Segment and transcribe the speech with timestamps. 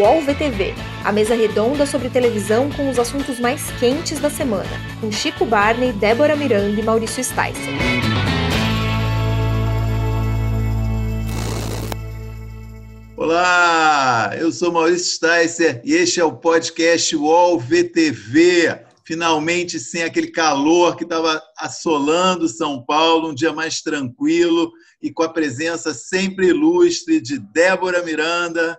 [0.00, 0.72] UOL VTV,
[1.04, 5.92] a mesa redonda sobre televisão com os assuntos mais quentes da semana, com Chico Barney,
[5.92, 7.52] Débora Miranda e Maurício Sticer.
[13.14, 20.28] Olá, eu sou Maurício Sticer e este é o podcast UOL VTV finalmente sem aquele
[20.28, 24.72] calor que estava assolando São Paulo, um dia mais tranquilo
[25.02, 28.78] e com a presença sempre ilustre de Débora Miranda.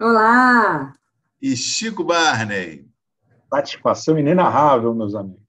[0.00, 0.94] Olá!
[1.42, 2.86] E Chico Barney.
[3.52, 5.42] Satisfação inenarrável, meus amigos.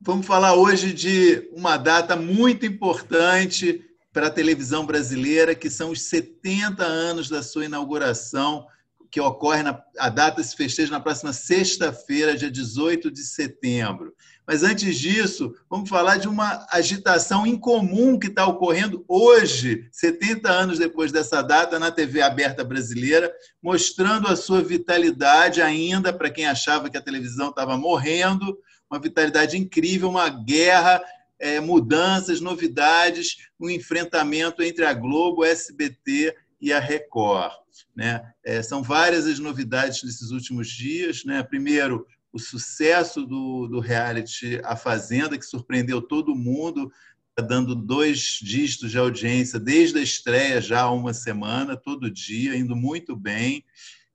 [0.00, 6.02] Vamos falar hoje de uma data muito importante para a televisão brasileira, que são os
[6.02, 8.64] 70 anos da sua inauguração
[9.10, 14.14] que ocorre na a data se festeja na próxima sexta-feira, dia 18 de setembro.
[14.48, 20.78] Mas antes disso, vamos falar de uma agitação incomum que está ocorrendo hoje, 70 anos
[20.78, 23.30] depois dessa data, na TV aberta brasileira,
[23.62, 28.58] mostrando a sua vitalidade ainda para quem achava que a televisão estava morrendo,
[28.90, 31.02] uma vitalidade incrível, uma guerra,
[31.38, 37.52] é, mudanças, novidades, um enfrentamento entre a Globo, o SBT e a Record.
[37.94, 38.22] Né?
[38.42, 41.22] É, são várias as novidades nesses últimos dias.
[41.24, 41.42] Né?
[41.42, 46.92] Primeiro, o sucesso do, do reality A Fazenda, que surpreendeu todo mundo,
[47.34, 52.56] tá dando dois dígitos de audiência desde a estreia já há uma semana, todo dia,
[52.56, 53.64] indo muito bem.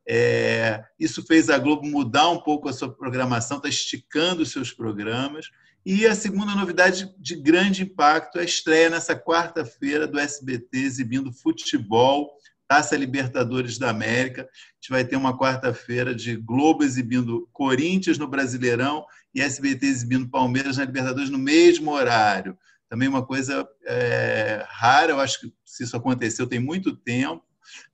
[0.08, 4.72] É, isso fez a Globo mudar um pouco a sua programação, está esticando os seus
[4.72, 5.50] programas.
[5.86, 11.32] E a segunda novidade de grande impacto é a estreia nessa quarta-feira do SBT exibindo
[11.32, 12.32] futebol
[12.74, 14.42] Taça Libertadores da América.
[14.42, 20.28] A gente vai ter uma quarta-feira de Globo exibindo Corinthians no Brasileirão e SBT exibindo
[20.28, 22.58] Palmeiras na Libertadores no mesmo horário.
[22.90, 27.46] Também uma coisa é, rara, eu acho que se isso aconteceu tem muito tempo,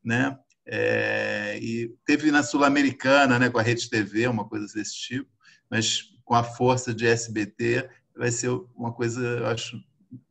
[0.02, 0.38] né?
[0.66, 5.30] É, e teve na Sul-Americana, né, com a Rede TV, uma coisa desse tipo,
[5.69, 9.78] mas com a força de SBT vai ser uma coisa, eu acho,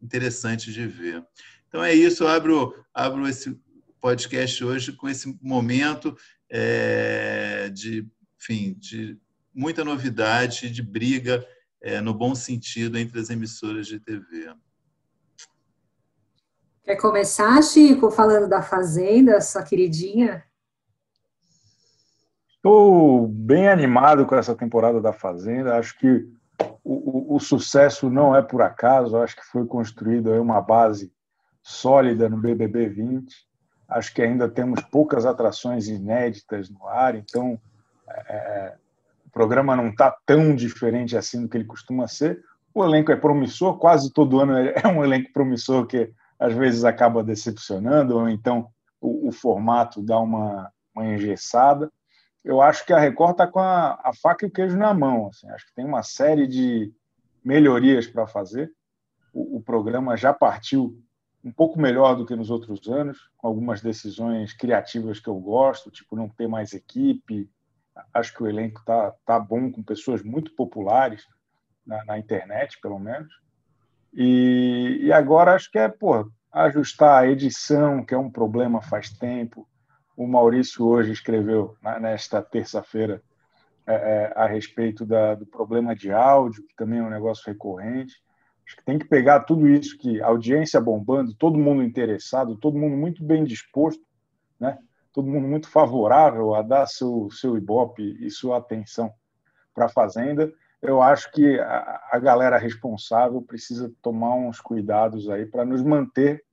[0.00, 1.22] interessante de ver.
[1.68, 3.54] Então é isso, eu abro, abro esse
[4.00, 6.16] podcast hoje com esse momento
[6.50, 8.06] é, de,
[8.40, 9.18] enfim, de
[9.54, 11.44] muita novidade, de briga
[11.80, 14.52] é, no bom sentido entre as emissoras de TV.
[16.84, 20.44] Quer começar, Chico, falando da Fazenda, sua queridinha?
[22.48, 25.76] Estou bem animado com essa temporada da Fazenda.
[25.76, 26.26] Acho que
[26.82, 29.16] o, o, o sucesso não é por acaso.
[29.16, 31.12] Acho que foi construído uma base
[31.62, 33.47] sólida no BBB 20.
[33.88, 37.58] Acho que ainda temos poucas atrações inéditas no ar, então
[38.08, 38.74] é, é
[39.26, 42.42] o programa não está tão diferente assim do que ele costuma ser.
[42.74, 47.22] O elenco é promissor, quase todo ano é um elenco promissor que às vezes acaba
[47.22, 51.90] decepcionando, ou então o, o formato dá uma, uma engessada.
[52.44, 55.28] Eu acho que a Record está com a, a, faca e o queijo na mão.
[55.28, 55.48] Assim.
[55.50, 56.92] Acho que tem uma série de
[57.44, 58.72] melhorias para fazer.
[59.32, 60.98] O, o programa já partiu
[61.44, 65.90] um pouco melhor do que nos outros anos, com algumas decisões criativas que eu gosto,
[65.90, 67.50] tipo não ter mais equipe.
[68.12, 71.26] Acho que o elenco tá, tá bom, com pessoas muito populares
[71.86, 73.32] na, na internet, pelo menos.
[74.12, 79.10] E, e, agora acho que é pô, ajustar a edição, que é um problema faz
[79.10, 79.68] tempo.
[80.16, 83.22] O Maurício hoje escreveu, nesta terça-feira,
[83.86, 88.16] é, é, a respeito da, do problema de áudio, que também é um negócio recorrente.
[88.68, 92.98] Acho que tem que pegar tudo isso que audiência bombando, todo mundo interessado, todo mundo
[92.98, 94.04] muito bem disposto,
[94.60, 94.78] né?
[95.10, 99.10] todo mundo muito favorável a dar seu, seu ibope e sua atenção
[99.72, 100.52] para a Fazenda.
[100.82, 106.44] Eu acho que a, a galera responsável precisa tomar uns cuidados aí para nos manter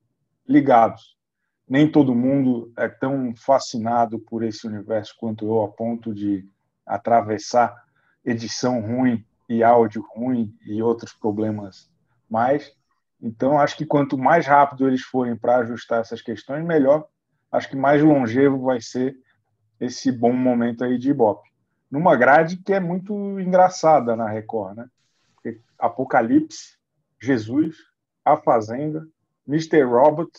[0.48, 1.18] ligados.
[1.68, 6.48] Nem todo mundo é tão fascinado por esse universo quanto eu, a ponto de
[6.86, 7.84] atravessar
[8.24, 11.94] edição ruim e áudio ruim e outros problemas
[12.28, 12.72] mais.
[13.20, 17.06] Então, acho que quanto mais rápido eles forem para ajustar essas questões, melhor.
[17.50, 19.16] Acho que mais longevo vai ser
[19.80, 21.48] esse bom momento aí de Ibope.
[21.90, 24.88] Numa grade que é muito engraçada na Record, né?
[25.34, 26.76] Porque Apocalipse,
[27.20, 27.76] Jesus,
[28.24, 29.06] A Fazenda,
[29.46, 29.82] Mr.
[29.82, 30.30] Robot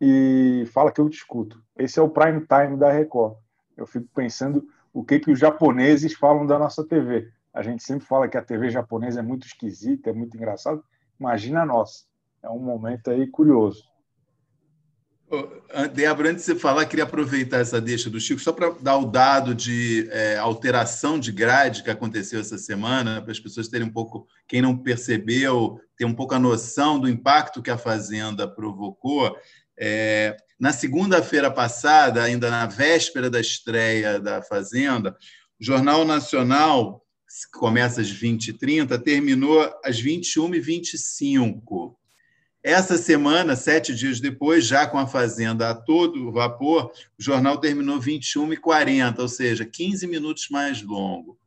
[0.00, 1.62] e Fala que eu te escuto.
[1.76, 3.36] Esse é o prime time da Record.
[3.76, 7.30] Eu fico pensando o que, que os japoneses falam da nossa TV.
[7.52, 10.82] A gente sempre fala que a TV japonesa é muito esquisita, é muito engraçada.
[11.24, 12.04] Imagina nossa.
[12.42, 13.82] É um momento aí curioso.
[15.94, 19.06] Débora, antes de você falar, queria aproveitar essa deixa do Chico, só para dar o
[19.06, 23.90] dado de é, alteração de grade que aconteceu essa semana, para as pessoas terem um
[23.90, 29.34] pouco, quem não percebeu, ter um pouco a noção do impacto que a Fazenda provocou.
[29.76, 35.16] É, Na segunda-feira passada, ainda na véspera da estreia da Fazenda,
[35.58, 37.03] o Jornal Nacional,
[37.52, 41.94] começa às 20h30, terminou às 21h25.
[42.62, 48.00] Essa semana, sete dias depois, já com a Fazenda a todo vapor, o jornal terminou
[48.00, 51.38] 21h40, ou seja, 15 minutos mais longo.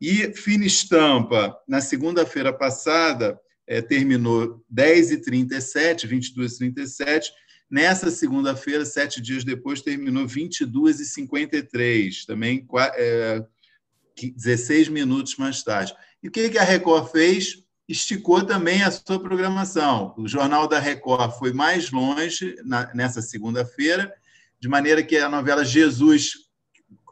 [0.00, 3.38] E Fina Estampa, na segunda-feira passada,
[3.68, 7.26] é, terminou 10h37, 22h37.
[7.70, 12.66] Nessa segunda-feira, sete dias depois, terminou 22h53, também
[12.96, 13.44] é,
[14.26, 15.94] 16 minutos mais tarde.
[16.22, 17.62] E o que a Record fez?
[17.88, 20.14] esticou também a sua programação.
[20.18, 22.54] O Jornal da Record foi mais longe
[22.94, 24.12] nessa segunda-feira,
[24.60, 26.32] de maneira que a novela Jesus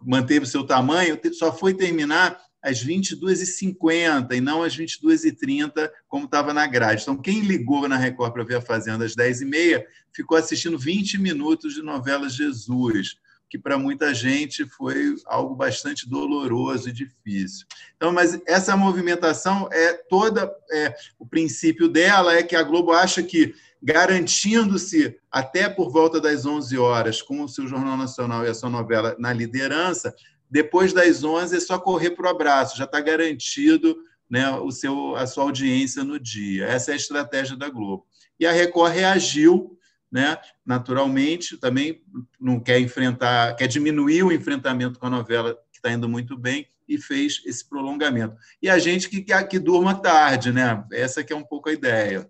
[0.02, 6.52] manteve o seu tamanho, só foi terminar às 22h50 e não às 22h30, como estava
[6.52, 7.02] na grade.
[7.02, 9.82] Então, quem ligou na Record para ver a Fazenda às 10h30
[10.12, 13.16] ficou assistindo 20 minutos de novela Jesus
[13.48, 17.66] que para muita gente foi algo bastante doloroso e difícil.
[17.96, 23.22] Então, mas essa movimentação é toda é, o princípio dela é que a Globo acha
[23.22, 28.54] que garantindo-se até por volta das 11 horas com o seu jornal nacional e a
[28.54, 30.14] sua novela na liderança,
[30.50, 33.96] depois das 11 é só correr para o abraço, já está garantido
[34.28, 36.66] né, o seu, a sua audiência no dia.
[36.66, 38.06] Essa é a estratégia da Globo.
[38.38, 39.75] E a Record reagiu
[40.10, 40.38] né?
[40.64, 42.02] naturalmente, também
[42.40, 46.66] não quer enfrentar, quer diminuir o enfrentamento com a novela, que está indo muito bem,
[46.88, 48.36] e fez esse prolongamento.
[48.62, 50.84] E a gente que, que, que durma tarde, né?
[50.92, 52.28] essa que é um pouco a ideia.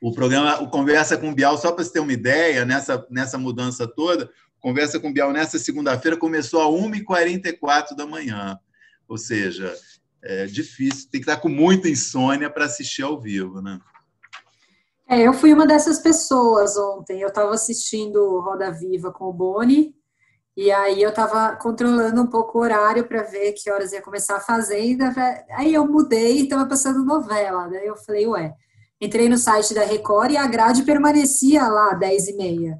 [0.00, 3.38] O programa, o Conversa com o Bial, só para você ter uma ideia, nessa, nessa
[3.38, 8.58] mudança toda, Conversa com o Bial nessa segunda-feira começou a 1h44 da manhã.
[9.08, 9.74] Ou seja,
[10.22, 13.62] é difícil, tem que estar com muita insônia para assistir ao vivo.
[13.62, 13.80] Né?
[15.10, 17.20] É, eu fui uma dessas pessoas ontem.
[17.20, 19.92] Eu estava assistindo Roda Viva com o Boni,
[20.56, 24.36] e aí eu estava controlando um pouco o horário para ver que horas ia começar
[24.36, 25.12] a Fazenda.
[25.50, 27.68] Aí eu mudei e estava passando novela.
[27.68, 28.54] Daí eu falei, ué.
[29.00, 32.78] Entrei no site da Record e a grade permanecia lá, 10 e meia.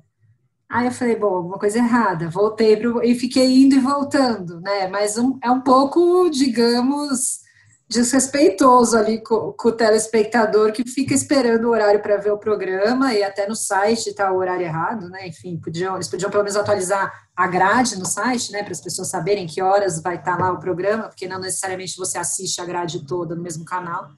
[0.68, 2.30] Aí eu falei, bom, alguma coisa errada.
[2.30, 4.86] Voltei pro, e fiquei indo e voltando, né?
[4.86, 7.40] Mas um, é um pouco, digamos,
[7.90, 13.12] desrespeitoso ali com, com, o telespectador que fica esperando o horário para ver o programa
[13.12, 15.26] e até no site está o horário errado, né?
[15.26, 18.62] Enfim, podiam, eles podiam pelo menos atualizar a grade no site, né?
[18.62, 21.96] Para as pessoas saberem que horas vai estar tá lá o programa, porque não necessariamente
[21.96, 24.08] você assiste a grade toda no mesmo canal.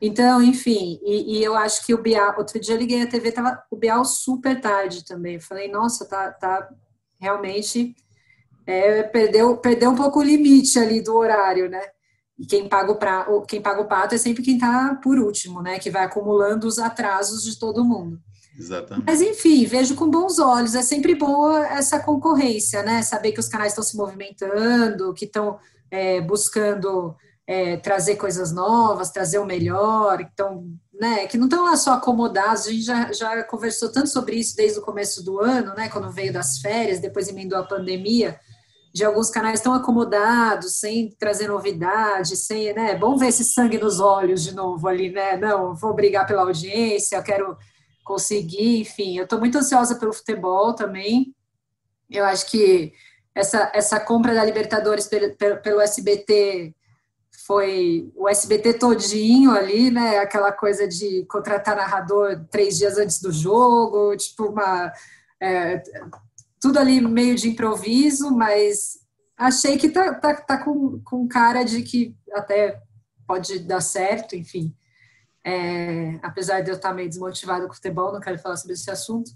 [0.00, 3.32] Então, enfim, e, e eu acho que o Bial, outro dia eu liguei a TV,
[3.32, 5.34] tava o Bial super tarde também.
[5.34, 6.66] Eu falei, nossa, tá, tá
[7.20, 7.94] realmente
[8.66, 11.82] é, perdeu, perdeu um pouco o limite ali do horário, né?
[12.38, 15.60] E quem paga o, pra, quem paga o pato é sempre quem está por último,
[15.60, 15.78] né?
[15.78, 18.20] Que vai acumulando os atrasos de todo mundo.
[18.56, 19.04] Exatamente.
[19.06, 20.74] Mas, enfim, vejo com bons olhos.
[20.74, 23.02] É sempre boa essa concorrência, né?
[23.02, 25.58] Saber que os canais estão se movimentando, que estão
[25.90, 27.14] é, buscando
[27.46, 31.26] é, trazer coisas novas, trazer o melhor, então, né?
[31.26, 32.66] Que não estão lá só acomodados.
[32.66, 35.88] A gente já, já conversou tanto sobre isso desde o começo do ano, né?
[35.88, 38.38] Quando veio das férias, depois emendou a pandemia
[38.92, 42.92] de alguns canais tão acomodados, sem trazer novidade, sem, né?
[42.92, 45.36] É bom ver esse sangue nos olhos de novo ali, né?
[45.36, 47.56] Não, vou brigar pela audiência, eu quero
[48.04, 49.18] conseguir, enfim.
[49.18, 51.34] Eu estou muito ansiosa pelo futebol também.
[52.10, 52.92] Eu acho que
[53.34, 56.74] essa, essa compra da Libertadores pelo, pelo SBT
[57.46, 60.18] foi o SBT todinho ali, né?
[60.18, 64.92] Aquela coisa de contratar narrador três dias antes do jogo, tipo uma.
[65.40, 65.82] É,
[66.60, 68.98] tudo ali meio de improviso, mas
[69.36, 72.80] achei que tá, tá, tá com, com cara de que até
[73.26, 74.74] pode dar certo, enfim.
[75.44, 78.90] É, apesar de eu estar meio desmotivada com o futebol, não quero falar sobre esse
[78.90, 79.30] assunto,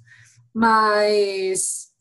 [0.53, 1.93] mas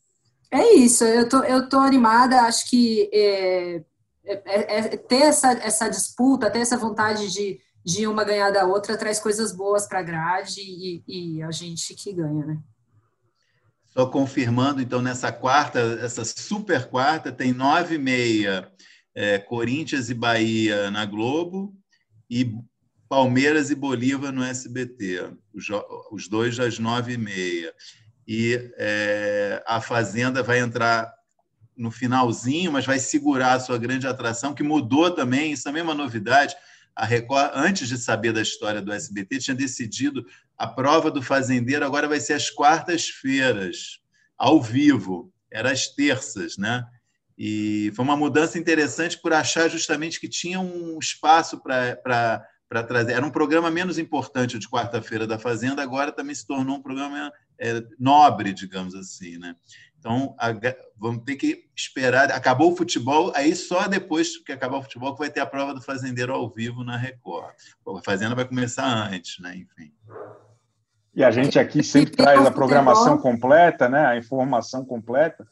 [0.50, 3.76] é isso, eu tô, eu tô animada, acho que é,
[4.24, 8.66] é, é, é ter essa, essa disputa, ter essa vontade de, de uma ganhar da
[8.66, 12.58] outra, traz coisas boas para a grade e, e a gente que ganha, né?
[13.92, 18.72] Só confirmando, então, nessa quarta, essa super quarta, tem nove e meia
[19.14, 21.74] é, Corinthians e Bahia na Globo
[22.28, 22.54] e
[23.06, 25.66] Palmeiras e Bolívar no SBT, os,
[26.10, 27.74] os dois às nove e meia.
[28.26, 31.12] E é, a Fazenda vai entrar
[31.76, 35.84] no finalzinho, mas vai segurar a sua grande atração, que mudou também, isso também é
[35.84, 36.54] uma novidade.
[36.94, 40.24] A Record, antes de saber da história do SBT, tinha decidido
[40.56, 44.00] a prova do fazendeiro agora vai ser às quartas-feiras,
[44.36, 45.32] ao vivo.
[45.50, 46.84] Era às terças, né?
[47.36, 51.96] E foi uma mudança interessante por achar justamente que tinha um espaço para
[52.72, 53.12] para trazer.
[53.12, 57.30] Era um programa menos importante de quarta-feira da Fazenda, agora também se tornou um programa
[57.58, 59.54] é, nobre, digamos assim, né?
[60.02, 60.48] Então, a,
[60.96, 62.32] vamos ter que esperar.
[62.32, 65.72] Acabou o futebol, aí só depois que acabar o futebol que vai ter a prova
[65.72, 67.54] do fazendeiro ao vivo na Record.
[67.86, 69.56] a Fazenda vai começar antes, né?
[69.56, 69.92] Enfim.
[71.14, 74.04] E a gente aqui sempre traz a programação completa, né?
[74.04, 75.46] A informação completa.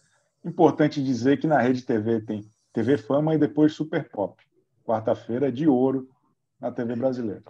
[0.44, 4.42] Importante dizer que na Rede TV tem TV Fama e depois Super Pop.
[4.84, 6.08] Quarta-feira é de ouro
[6.60, 7.44] na TV brasileira.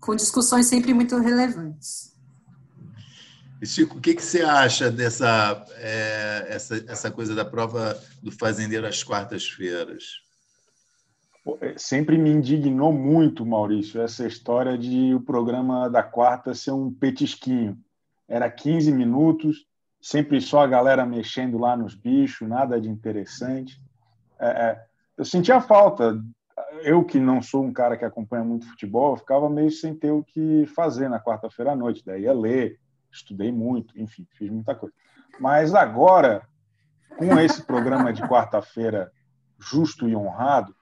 [0.00, 2.15] Com discussões sempre muito relevantes.
[3.64, 8.86] Chico, o que, que você acha dessa é, essa, essa coisa da prova do fazendeiro
[8.86, 10.20] às quartas-feiras?
[11.60, 16.92] É, sempre me indignou muito, Maurício, essa história de o programa da quarta ser um
[16.92, 17.78] petisquinho.
[18.28, 19.64] Era 15 minutos,
[20.02, 23.80] sempre só a galera mexendo lá nos bichos, nada de interessante.
[24.38, 24.86] É, é
[25.16, 26.20] eu sentia falta
[26.82, 30.22] eu que não sou um cara que acompanha muito futebol, ficava meio sem ter o
[30.22, 32.02] que fazer na quarta-feira à noite.
[32.04, 32.78] Daí ia ler,
[33.10, 34.94] estudei muito, enfim, fiz muita coisa.
[35.40, 36.46] Mas agora,
[37.16, 39.12] com esse programa de quarta-feira
[39.58, 40.74] justo e honrado,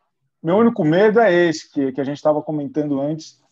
[0.42, 3.42] meu único medo é esse que, que a gente estava comentando antes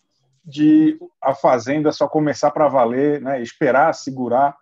[0.45, 4.55] de a Fazenda só começar para valer, né, esperar, segurar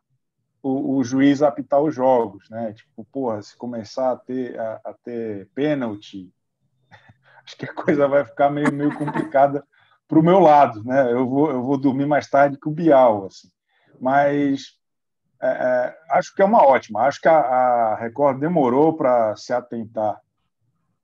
[0.61, 2.71] o, o, juiz apitar os jogos, né?
[2.73, 6.31] Tipo, porra, se começar a ter a, a ter pênalti,
[7.43, 9.65] acho que a coisa vai ficar meio, meio complicada
[10.07, 11.11] para o meu lado, né?
[11.11, 13.49] Eu vou, eu vou dormir mais tarde que o Bial, assim.
[14.01, 14.77] Mas
[15.41, 17.01] é, é, acho que é uma ótima.
[17.01, 20.19] Acho que a, a Record demorou para se atentar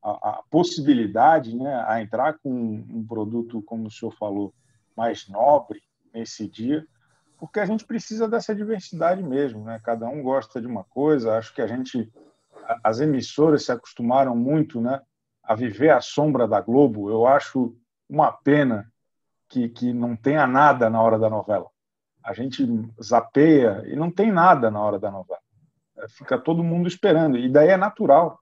[0.04, 4.54] à, à, possibilidade, né, a entrar com um produto, como o senhor falou,
[4.96, 5.82] mais nobre
[6.13, 6.86] nesse dia,
[7.38, 9.80] porque a gente precisa dessa diversidade mesmo, né?
[9.84, 11.38] Cada um gosta de uma coisa.
[11.38, 12.12] Acho que a gente,
[12.84, 15.00] as emissoras se acostumaram muito, né?
[15.48, 17.74] a viver à sombra da Globo, eu acho
[18.10, 18.92] uma pena
[19.48, 21.68] que, que não tenha nada na hora da novela.
[22.27, 22.67] A gente
[23.01, 25.39] zapeia e não tem nada na hora da novela.
[25.98, 27.38] É, fica todo mundo esperando.
[27.38, 28.38] E daí é natural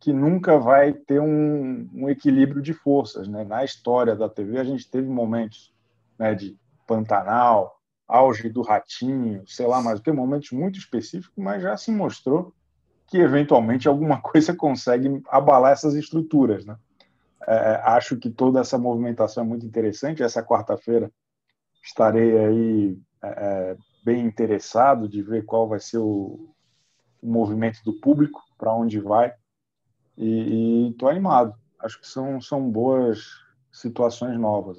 [0.00, 3.28] que nunca vai ter um, um equilíbrio de forças.
[3.28, 3.44] Né?
[3.44, 5.72] Na história da TV, a gente teve momentos
[6.18, 11.76] né, de Pantanal, auge do Ratinho, sei lá, mas tem momentos muito específicos, mas já
[11.76, 12.52] se mostrou
[13.06, 16.66] que eventualmente alguma coisa consegue abalar essas estruturas.
[16.66, 16.76] Né?
[17.46, 20.24] É, acho que toda essa movimentação é muito interessante.
[20.24, 21.08] Essa quarta-feira
[21.84, 26.54] estarei aí é, é bem interessado de ver qual vai ser o,
[27.20, 29.34] o movimento do público, para onde vai,
[30.16, 31.54] e estou animado.
[31.78, 33.24] Acho que são, são boas
[33.72, 34.78] situações novas.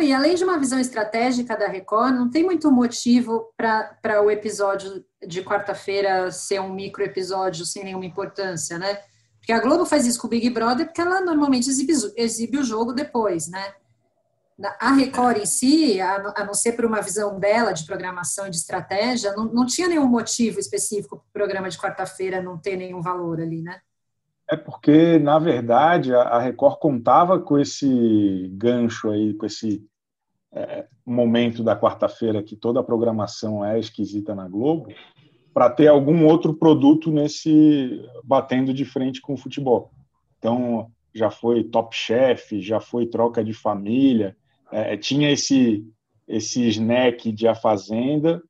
[0.00, 5.04] E além de uma visão estratégica da Record, não tem muito motivo para o episódio
[5.26, 8.98] de quarta-feira ser um micro episódio sem nenhuma importância, né?
[9.38, 12.62] Porque a Globo faz isso com o Big Brother porque ela normalmente exibe, exibe o
[12.62, 13.74] jogo depois, né?
[14.80, 18.56] A Record em si, a não ser por uma visão dela de programação e de
[18.56, 23.00] estratégia, não, não tinha nenhum motivo específico para o programa de quarta-feira não ter nenhum
[23.00, 23.78] valor ali, né?
[24.50, 29.86] É porque, na verdade, a Record contava com esse gancho aí, com esse
[30.50, 34.88] é, momento da quarta-feira que toda a programação é esquisita na Globo,
[35.52, 39.92] para ter algum outro produto nesse batendo de frente com o futebol.
[40.38, 44.36] Então, já foi Top Chef, já foi Troca de Família,
[44.72, 45.84] é, tinha esse
[46.26, 48.42] esse snack de A Fazenda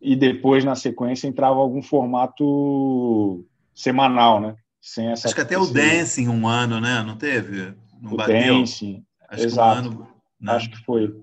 [0.00, 3.44] e depois na sequência entrava algum formato
[3.74, 4.56] semanal, né?
[4.80, 7.02] Sem essa Acho que até o Dancing um ano, né?
[7.02, 7.74] Não teve?
[8.00, 8.58] Não o bateu?
[8.58, 9.82] Dancing, Acho exato.
[9.82, 10.08] Que um ano,
[10.40, 10.52] né?
[10.52, 11.20] Acho que foi.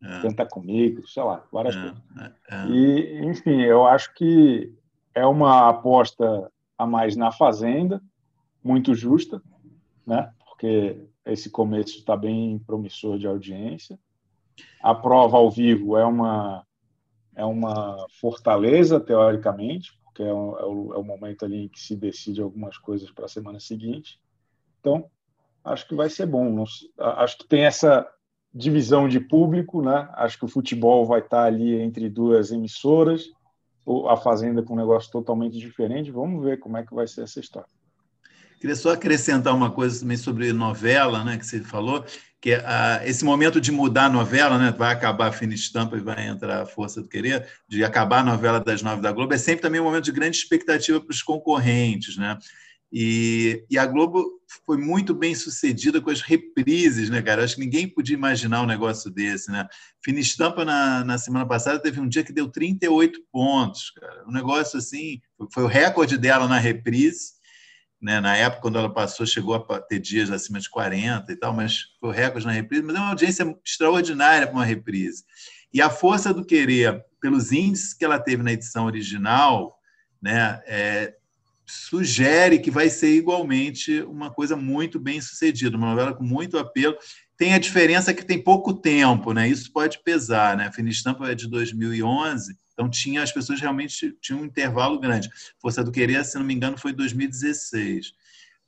[0.00, 0.22] É.
[0.22, 1.98] Canta comigo, sei lá, várias é, coisas.
[2.20, 2.66] É, é.
[2.68, 4.72] E, enfim, eu acho que
[5.12, 8.00] é uma aposta a mais na Fazenda,
[8.62, 9.42] muito justa,
[10.06, 10.30] né?
[10.38, 13.98] Porque esse começo está bem promissor de audiência.
[14.82, 16.64] A prova ao vivo é uma
[17.36, 21.78] é uma fortaleza teoricamente, porque é o, é o, é o momento ali em que
[21.78, 24.20] se decide algumas coisas para a semana seguinte.
[24.80, 25.08] Então,
[25.64, 26.50] acho que vai ser bom.
[26.50, 26.64] Não,
[26.98, 28.04] acho que tem essa
[28.52, 30.08] divisão de público, né?
[30.14, 33.30] Acho que o futebol vai estar ali entre duas emissoras,
[34.08, 36.10] a Fazenda com um negócio totalmente diferente.
[36.10, 37.77] Vamos ver como é que vai ser essa história.
[38.60, 42.04] Queria só acrescentar uma coisa também sobre novela, né, que você falou,
[42.40, 46.00] que ah, esse momento de mudar a novela, né, vai acabar a fina estampa e
[46.00, 49.38] vai entrar a força do querer, de acabar a novela das nove da Globo, é
[49.38, 52.36] sempre também um momento de grande expectativa para os concorrentes, né?
[52.90, 54.24] E, e, a Globo
[54.64, 57.44] foi muito bem sucedida com as reprises, né, cara?
[57.44, 59.68] Acho que ninguém podia imaginar um negócio desse, né?
[60.02, 64.24] Fina Estampa, na, na semana passada, teve um dia que deu 38 pontos, cara.
[64.26, 65.20] Um negócio assim,
[65.52, 67.37] foi o recorde dela na reprise
[68.00, 68.20] né?
[68.20, 71.86] Na época, quando ela passou, chegou a ter dias acima de 40 e tal, mas
[72.00, 72.82] foi recorde na reprise.
[72.82, 75.24] Mas é uma audiência extraordinária para uma reprise.
[75.72, 79.76] E a força do querer, pelos índices que ela teve na edição original,
[80.22, 81.14] né, é,
[81.66, 86.96] sugere que vai ser igualmente uma coisa muito bem sucedida, uma novela com muito apelo.
[87.36, 89.48] Tem a diferença que tem pouco tempo, né?
[89.48, 90.66] Isso pode pesar, né?
[90.66, 95.28] A Fina Estampa é de 2011, então tinha as pessoas realmente tinham um intervalo grande.
[95.60, 98.14] Força do Querer, se não me engano, foi 2016.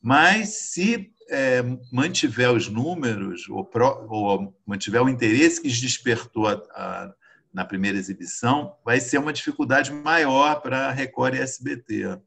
[0.03, 1.63] Mas se é,
[1.93, 7.15] mantiver os números ou, pro, ou, mantiver o interesse que despertou a, a,
[7.55, 12.19] na primeira exibição, vai ser uma dificuldade maior para Record e SBT.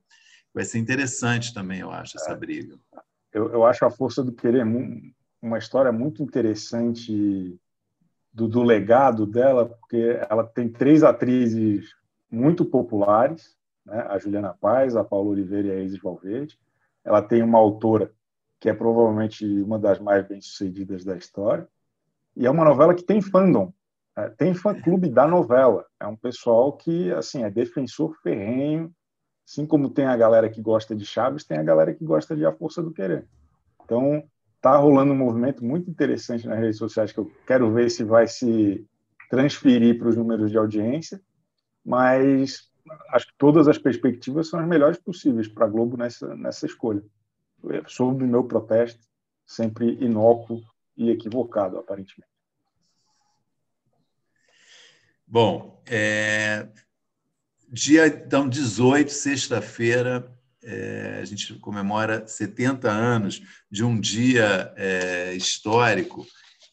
[0.53, 2.35] Vai ser interessante também, eu acho, essa é.
[2.35, 2.79] briga.
[3.33, 4.65] Eu, eu acho a Força do Querer
[5.41, 7.59] uma história muito interessante
[8.33, 11.93] do, do, legado dela, porque ela tem três atrizes
[12.31, 14.05] muito populares, né?
[14.09, 16.57] a Juliana Paz, a Paula Oliveira e a Isis Valverde.
[17.03, 18.11] Ela tem uma autora
[18.59, 21.67] que é provavelmente uma das mais bem-sucedidas da história.
[22.35, 23.71] E é uma novela que tem fandom,
[24.17, 24.29] né?
[24.37, 25.85] tem fã-clube da novela.
[25.99, 28.91] É um pessoal que assim é defensor ferrenho,
[29.47, 32.45] assim como tem a galera que gosta de Chaves, tem a galera que gosta de
[32.45, 33.27] A Força do Querer.
[33.83, 34.23] Então,
[34.63, 38.25] está rolando um movimento muito interessante nas redes sociais que eu quero ver se vai
[38.27, 38.87] se
[39.29, 41.21] transferir para os números de audiência,
[41.85, 42.71] mas
[43.09, 47.03] acho que todas as perspectivas são as melhores possíveis para a Globo nessa, nessa escolha.
[47.87, 49.01] Sob o meu protesto,
[49.45, 50.61] sempre inócuo
[50.95, 52.31] e equivocado, aparentemente.
[55.27, 56.69] Bom, é...
[57.67, 60.32] dia então 18, sexta-feira,
[60.63, 66.25] é, a gente comemora 70 anos de um dia é, histórico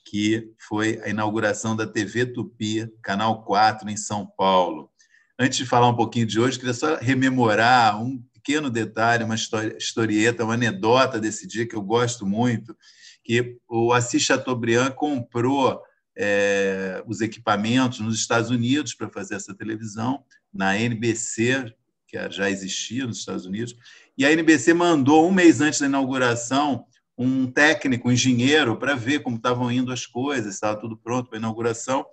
[0.04, 4.90] que foi a inauguração da TV Tupi, Canal 4, em São Paulo.
[5.38, 10.44] Antes de falar um pouquinho de hoje, queria só rememorar um pequeno detalhe, uma historieta,
[10.44, 12.76] uma anedota desse dia que eu gosto muito,
[13.22, 15.80] que o Assis Chateaubriand comprou
[16.16, 21.72] é, os equipamentos nos Estados Unidos para fazer essa televisão, na NBC,
[22.10, 23.76] que já existia nos Estados Unidos,
[24.18, 26.84] e a NBC mandou, um mês antes da inauguração,
[27.16, 31.38] um técnico, um engenheiro, para ver como estavam indo as coisas, estava tudo pronto para
[31.38, 32.04] a inauguração.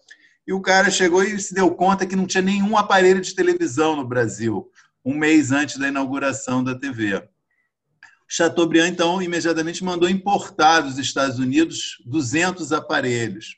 [0.46, 3.96] E o cara chegou e se deu conta que não tinha nenhum aparelho de televisão
[3.96, 4.70] no Brasil,
[5.04, 7.28] um mês antes da inauguração da TV.
[8.28, 13.58] Chateaubriand, então, imediatamente mandou importar dos Estados Unidos 200 aparelhos.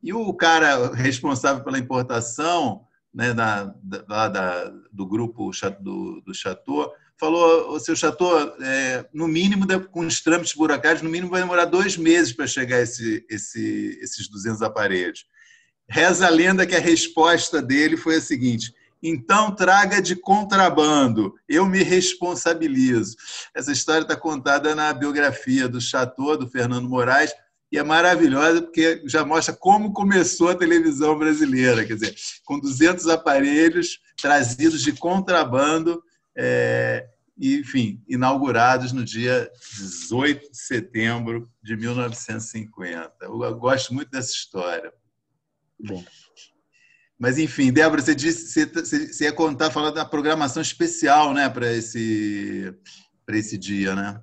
[0.00, 3.64] E o cara responsável pela importação né, da,
[4.28, 10.20] da, do grupo do, do Chateau, falou, o seu Chateau, é, no mínimo, com os
[10.20, 15.26] trâmites burocráticos, no mínimo vai demorar dois meses para chegar esse, esse, esses 200 aparelhos.
[15.88, 21.64] Reza a lenda que a resposta dele foi a seguinte, então traga de contrabando, eu
[21.66, 23.16] me responsabilizo.
[23.54, 27.32] Essa história está contada na biografia do Chateau, do Fernando Moraes,
[27.70, 33.06] e é maravilhosa porque já mostra como começou a televisão brasileira, quer dizer, com 200
[33.08, 36.02] aparelhos trazidos de contrabando,
[36.36, 37.06] é,
[37.38, 43.12] enfim, inaugurados no dia 18 de setembro de 1950.
[43.22, 44.92] Eu gosto muito dessa história.
[45.78, 46.04] Bom.
[47.18, 48.66] Mas, enfim, Débora, você disse você,
[49.06, 52.72] você ia contar, falar da programação especial né, para esse,
[53.28, 54.22] esse dia, né?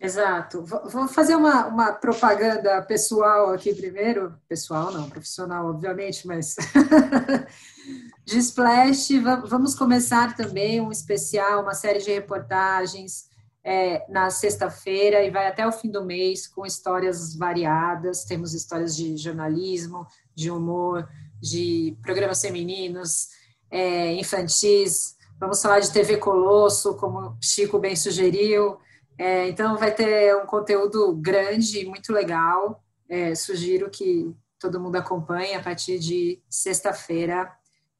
[0.00, 0.62] Exato.
[0.62, 4.34] Vou fazer uma, uma propaganda pessoal aqui primeiro.
[4.48, 6.56] Pessoal, não, profissional, obviamente, mas.
[8.24, 9.10] de Splash,
[9.46, 13.28] vamos começar também um especial, uma série de reportagens
[13.62, 18.24] é, na sexta-feira e vai até o fim do mês com histórias variadas.
[18.24, 21.08] Temos histórias de jornalismo, de humor,
[21.40, 23.28] de programas femininos,
[23.70, 25.16] é, infantis.
[25.38, 28.78] Vamos falar de TV Colosso, como Chico bem sugeriu.
[29.18, 32.82] É, então, vai ter um conteúdo grande e muito legal.
[33.08, 37.50] É, sugiro que todo mundo acompanhe a partir de sexta-feira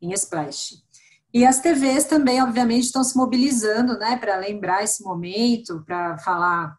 [0.00, 0.82] em Splash.
[1.32, 6.78] E as TVs também, obviamente, estão se mobilizando né, para lembrar esse momento, para falar,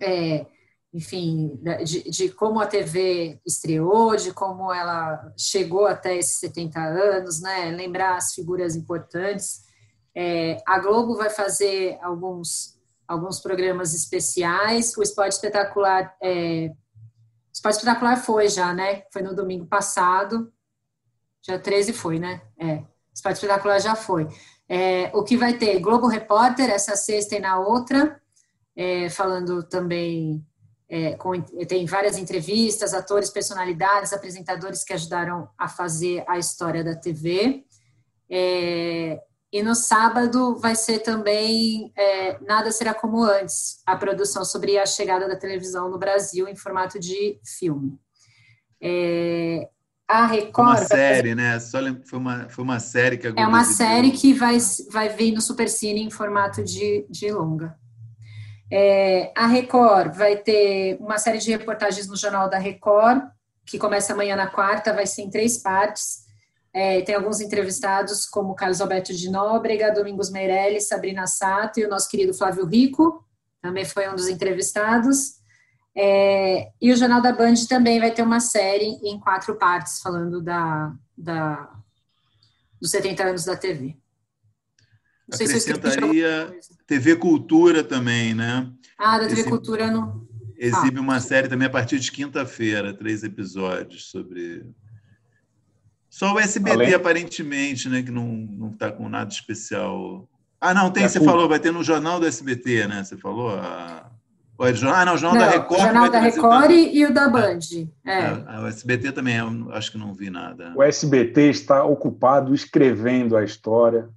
[0.00, 0.44] é,
[0.92, 7.40] enfim, de, de, como a TV estreou, de como ela chegou até esses 70 anos,
[7.40, 9.60] né, lembrar as figuras importantes.
[10.14, 12.75] É, a Globo vai fazer alguns
[13.06, 14.96] alguns programas especiais.
[14.96, 16.70] O Esporte Espetacular, é,
[17.52, 19.02] Esporte Espetacular foi já, né?
[19.12, 20.52] Foi no domingo passado.
[21.42, 22.42] Dia 13 foi, né?
[22.58, 22.82] É.
[23.14, 24.28] Esporte Espetacular já foi.
[24.68, 25.78] É, o que vai ter?
[25.78, 28.20] Globo Repórter, essa sexta e na outra,
[28.74, 30.44] é, falando também.
[30.88, 36.94] É, com, tem várias entrevistas, atores, personalidades, apresentadores que ajudaram a fazer a história da
[36.94, 37.64] TV.
[38.30, 39.20] É,
[39.52, 44.84] E no sábado vai ser também é, Nada Será Como Antes, a produção sobre a
[44.84, 47.98] chegada da televisão no Brasil em formato de filme.
[48.82, 49.68] É,
[50.08, 50.68] a Record.
[50.68, 51.58] Uma série, né?
[51.58, 53.44] Só foi uma, foi uma série que agora.
[53.44, 54.58] É uma série que vai,
[54.90, 57.76] vai vir no Supercine em formato de, de longa.
[58.70, 63.22] É, a Record vai ter uma série de reportagens no Jornal da Record,
[63.64, 66.25] que começa amanhã na quarta, vai ser em três partes.
[66.76, 71.88] É, tem alguns entrevistados, como Carlos Alberto de Nóbrega, Domingos Meirelles, Sabrina Sato e o
[71.88, 73.24] nosso querido Flávio Rico,
[73.62, 75.36] também foi um dos entrevistados.
[75.96, 80.42] É, e o Jornal da Band também vai ter uma série em quatro partes, falando
[80.42, 81.72] da, da,
[82.78, 83.96] dos 70 anos da TV.
[85.26, 88.70] Não Acrescentaria se TV Cultura também, né?
[88.98, 90.28] Ah, da TV Exibe, Cultura não.
[90.58, 91.00] Exibe ah.
[91.00, 94.62] uma série também a partir de quinta-feira, três episódios sobre
[96.16, 96.94] só o SBT, Além...
[96.94, 98.02] aparentemente, né?
[98.02, 100.26] Que não está com nada especial.
[100.58, 103.04] Ah, não, tem, é você falou, vai ter no Jornal do SBT, né?
[103.04, 103.50] Você falou?
[103.50, 104.10] A...
[104.58, 105.78] Ah, não, o Jornal não, da Record.
[105.78, 107.58] O Jornal da Record e o da Band.
[108.06, 108.20] É.
[108.20, 108.60] é.
[108.62, 110.72] o SBT também, eu acho que não vi nada.
[110.74, 114.08] O SBT está ocupado escrevendo a história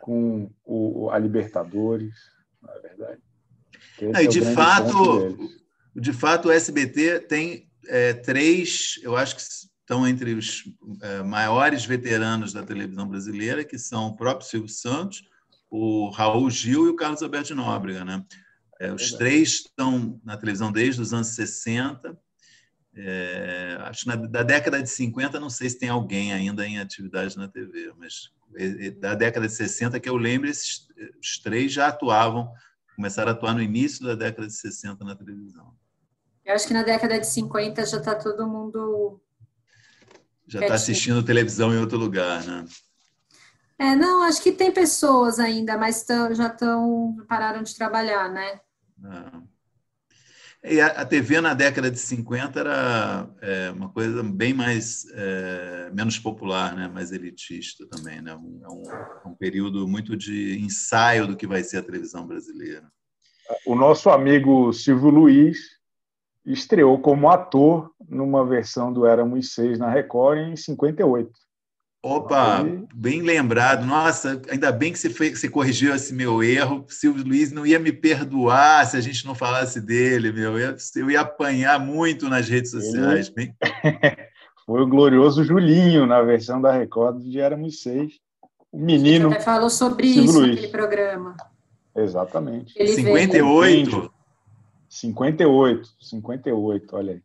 [0.00, 2.14] com o, a Libertadores,
[2.60, 3.20] na é verdade.
[4.16, 5.38] É, e de fato,
[5.94, 9.42] de fato, o SBT tem é, três, eu acho que
[9.92, 10.64] estão entre os
[11.02, 15.22] é, maiores veteranos da televisão brasileira, que são o próprio Silvio Santos,
[15.70, 18.04] o Raul Gil e o Carlos Alberto de Nóbrega.
[18.04, 18.24] Né?
[18.80, 22.18] É, os três estão na televisão desde os anos 60.
[22.94, 26.78] É, acho que na, da década de 50, não sei se tem alguém ainda em
[26.78, 30.88] atividade na TV, mas é, é, da década de 60 que eu lembro, esses
[31.20, 32.50] os três já atuavam,
[32.96, 35.74] começaram a atuar no início da década de 60 na televisão.
[36.44, 39.20] Eu acho que na década de 50 já está todo mundo
[40.46, 42.64] já está assistindo televisão em outro lugar, né?
[43.78, 48.60] É, não, acho que tem pessoas ainda, mas tão, já estão pararam de trabalhar, né?
[49.04, 49.52] É.
[50.64, 55.90] E a, a, TV na década de 50 era é, uma coisa bem mais é,
[55.92, 56.86] menos popular, né?
[56.86, 58.32] mais elitista também, né?
[58.36, 62.88] Um, é um, um período muito de ensaio do que vai ser a televisão brasileira.
[63.66, 65.58] O nosso amigo Silvio Luiz
[66.44, 71.30] estreou como ator numa versão do Éramos Seis na Record em 58.
[72.04, 73.86] Opa, bem lembrado.
[73.86, 76.84] Nossa, ainda bem que você, foi, você corrigiu esse meu erro.
[76.88, 80.58] Silvio Luiz não ia me perdoar se a gente não falasse dele, meu.
[80.58, 83.28] Eu, eu ia apanhar muito nas redes sociais.
[83.28, 83.54] Bem...
[84.66, 88.14] foi o glorioso Julinho na versão da Record de Éramos Seis.
[88.72, 89.28] O menino.
[89.28, 90.50] Você até falou sobre Silvio isso Luiz.
[90.56, 91.36] naquele programa.
[91.94, 92.74] Exatamente.
[92.76, 93.90] Ele 58.
[93.90, 94.11] Veio.
[94.92, 97.22] 58, 58, olha aí.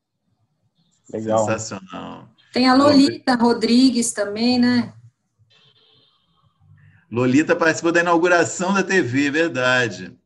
[1.12, 1.40] Legal.
[1.40, 2.30] Sensacional.
[2.54, 4.94] Tem a Lolita Rodrigues também, né?
[7.12, 10.18] Lolita participou da inauguração da TV, verdade.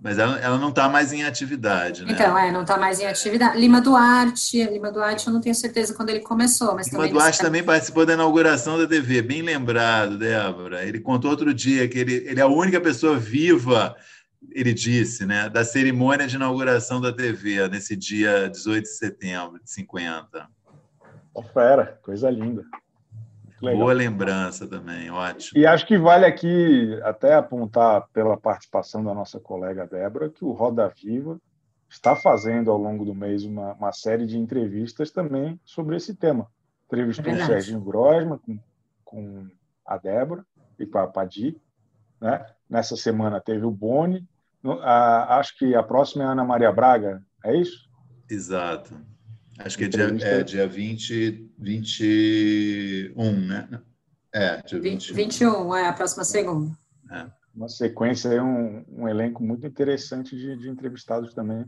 [0.00, 2.12] Mas ela, ela não está mais em atividade, né?
[2.12, 3.58] Então, é, não está mais em atividade.
[3.58, 7.62] Lima Duarte, Lima Duarte eu não tenho certeza quando ele começou, mas Lima Duarte também
[7.62, 10.84] participou da inauguração da TV, bem lembrado, Débora.
[10.84, 13.94] Ele contou outro dia que ele, ele é a única pessoa viva
[14.50, 19.70] ele disse, né, da cerimônia de inauguração da TV, nesse dia 18 de setembro de
[19.70, 20.48] 50.
[21.52, 22.64] Fera, coisa linda.
[23.60, 25.58] Boa lembrança também, ótimo.
[25.58, 30.52] E acho que vale aqui até apontar pela participação da nossa colega Débora que o
[30.52, 31.40] Roda Viva
[31.88, 36.46] está fazendo ao longo do mês uma, uma série de entrevistas também sobre esse tema.
[36.86, 38.58] Entrevistou é o Serginho Grosma com,
[39.04, 39.46] com
[39.86, 40.44] a Débora
[40.78, 41.56] e com a Padi.
[42.20, 42.44] Né?
[42.68, 44.26] Nessa semana teve o Boni,
[44.82, 47.88] a, acho que a próxima é a Ana Maria Braga, é isso?
[48.28, 48.94] Exato.
[49.58, 53.68] Acho que é dia, é dia 20, 21, né?
[54.32, 55.12] É, dia 20.
[55.14, 56.76] 21, é a próxima segunda.
[57.10, 57.26] É.
[57.54, 61.64] Uma sequência, é um, um elenco muito interessante de, de entrevistados também,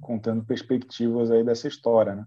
[0.00, 2.24] contando perspectivas aí dessa história, né?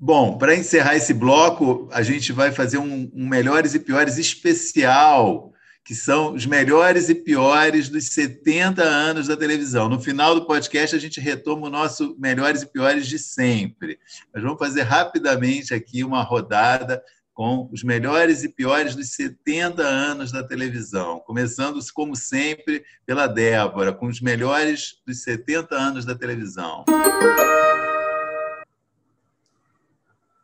[0.00, 5.52] Bom, para encerrar esse bloco, a gente vai fazer um, um Melhores e Piores especial
[5.88, 9.88] que são os melhores e piores dos 70 anos da televisão.
[9.88, 13.98] No final do podcast, a gente retoma o nosso melhores e piores de sempre.
[14.34, 20.30] Nós vamos fazer rapidamente aqui uma rodada com os melhores e piores dos 70 anos
[20.30, 26.84] da televisão, começando, como sempre, pela Débora, com os melhores dos 70 anos da televisão.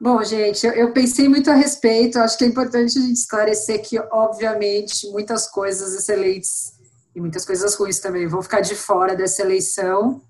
[0.04, 2.18] Bom, gente, eu, pensei muito a respeito.
[2.18, 6.74] Acho que é importante a gente esclarecer que, obviamente, muitas coisas excelentes
[7.16, 10.20] e muitas coisas ruins também vão ficar de fora dessa eleição.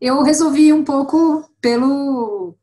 [0.00, 2.56] Eu resolvi um pouco pelo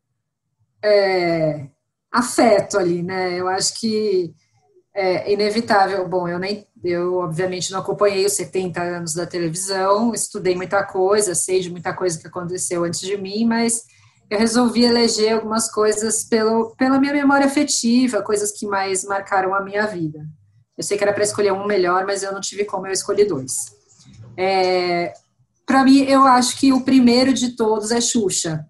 [0.82, 1.68] é,
[2.10, 3.38] afeto ali, né?
[3.38, 4.34] Eu acho que
[4.96, 6.08] é inevitável.
[6.08, 11.36] Bom, eu nem, eu obviamente não acompanhei os 70 anos da televisão, estudei muita coisa,
[11.36, 13.84] sei de muita coisa que aconteceu antes de mim, mas
[14.30, 19.62] eu resolvi eleger algumas coisas pelo, pela minha memória afetiva, coisas que mais marcaram a
[19.62, 20.20] minha vida.
[20.78, 23.26] Eu sei que era para escolher um melhor, mas eu não tive como, eu escolhi
[23.26, 23.54] dois.
[24.38, 25.14] É,
[25.66, 28.66] para mim, eu acho que o primeiro de todos é Xuxa.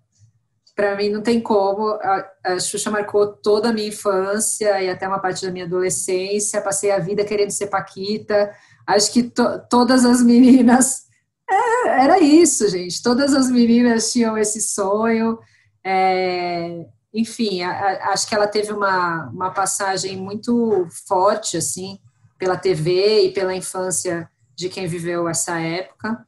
[0.75, 1.87] Para mim, não tem como.
[1.87, 6.61] A, a Xuxa marcou toda a minha infância e até uma parte da minha adolescência.
[6.61, 8.51] Passei a vida querendo ser Paquita.
[8.87, 11.08] Acho que to, todas as meninas.
[11.49, 13.01] É, era isso, gente.
[13.01, 15.39] Todas as meninas tinham esse sonho.
[15.83, 21.99] É, enfim, a, a, acho que ela teve uma, uma passagem muito forte, assim,
[22.37, 26.25] pela TV e pela infância de quem viveu essa época.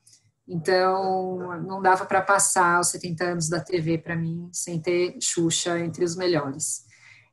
[0.47, 5.79] Então, não dava para passar os 70 anos da TV para mim sem ter Xuxa
[5.79, 6.83] entre os melhores.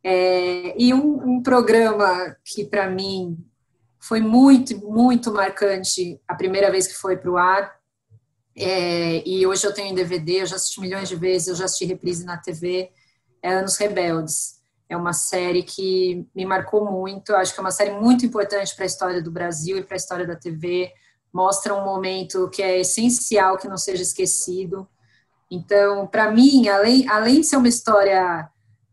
[0.05, 3.37] É, e um, um, programa que para mim
[3.99, 7.78] foi muito, muito marcante a primeira vez que foi para o ar,
[8.59, 11.65] é, e hoje eu tenho em DVD, eu já assisti milhões de vezes, eu já
[11.65, 12.91] assisti reprise na TV,
[13.43, 14.59] é Anos Rebeldes.
[14.89, 18.85] É uma série que me marcou muito, acho que é uma série muito importante para
[18.85, 20.93] a história do Brasil e para a história da TV
[21.33, 24.89] mostra um momento que é essencial que não seja esquecido.
[25.51, 28.49] Então, para mim, além, além de ser uma história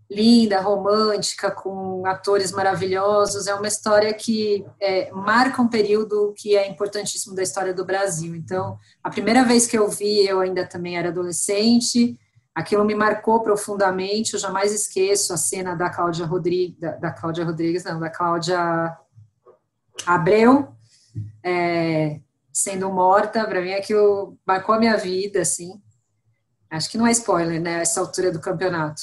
[0.10, 6.68] linda, romântica, com atores maravilhosos, é uma história que é, marca um período que é
[6.70, 8.36] importantíssimo da história do Brasil.
[8.36, 12.20] Então, a primeira vez que eu vi, eu ainda também era adolescente,
[12.54, 17.44] aquilo me marcou profundamente, eu jamais esqueço a cena da Cláudia Rodrigues, da, da Cláudia
[17.44, 18.96] Rodrigues, não, da Cláudia
[20.06, 20.70] Abreu,
[21.44, 22.20] é,
[22.54, 25.82] sendo morta, para mim aquilo marcou a minha vida, assim.
[26.76, 27.82] Acho que não é spoiler, né?
[27.82, 29.02] Essa altura do campeonato.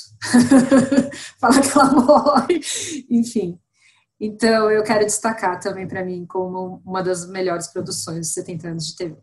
[1.41, 2.61] Fala que ela morre.
[3.11, 3.59] Enfim.
[4.21, 8.87] Então, eu quero destacar também para mim como uma das melhores produções de 70 anos
[8.87, 9.17] de TV.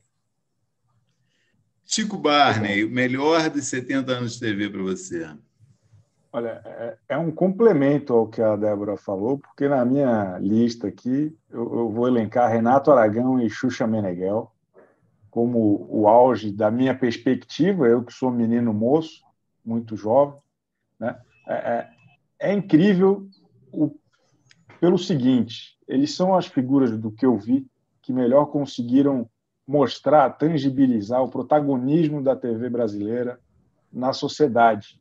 [1.86, 5.28] Chico Barney, o melhor de 70 anos de TV para você?
[6.32, 11.36] Olha, é, é, um complemento ao que a Débora falou, porque na minha lista aqui
[11.50, 14.52] eu, eu vou elencar Renato Aragão e Xuxa Meneghel
[15.30, 19.24] como o auge da minha perspectiva, eu que sou menino moço,
[19.63, 20.39] muito jovem.
[21.00, 21.20] Né?
[21.48, 21.89] É, é,
[22.39, 23.28] é incrível
[23.72, 23.92] o,
[24.80, 27.68] pelo seguinte: eles são as figuras do que eu vi
[28.02, 29.30] que melhor conseguiram
[29.68, 33.39] mostrar, tangibilizar o protagonismo da TV brasileira
[33.94, 35.00] na sociedade.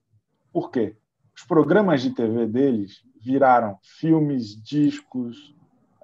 [0.53, 0.97] Por quê?
[1.39, 5.55] os programas de TV deles viraram filmes, discos,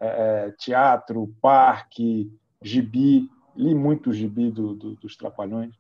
[0.01, 2.33] é, é, teatro, parque,
[2.63, 5.75] gibi, li muito gibi do, do, dos Trapalhões,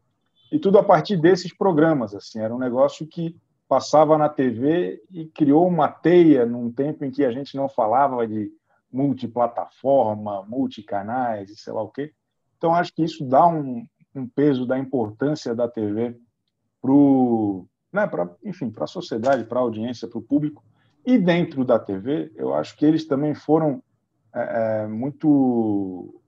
[0.52, 2.14] e tudo a partir desses programas.
[2.14, 3.36] assim Era um negócio que
[3.68, 8.26] passava na TV e criou uma teia num tempo em que a gente não falava
[8.26, 8.52] de
[8.92, 12.12] multiplataforma, multicanais e sei lá o quê.
[12.56, 16.16] Então, acho que isso dá um, um peso da importância da TV
[16.80, 18.10] para o né,
[18.44, 20.64] enfim, para a sociedade, para a audiência, para o público.
[21.06, 23.80] E dentro da TV, eu acho que eles também foram
[24.34, 26.20] é, é muito.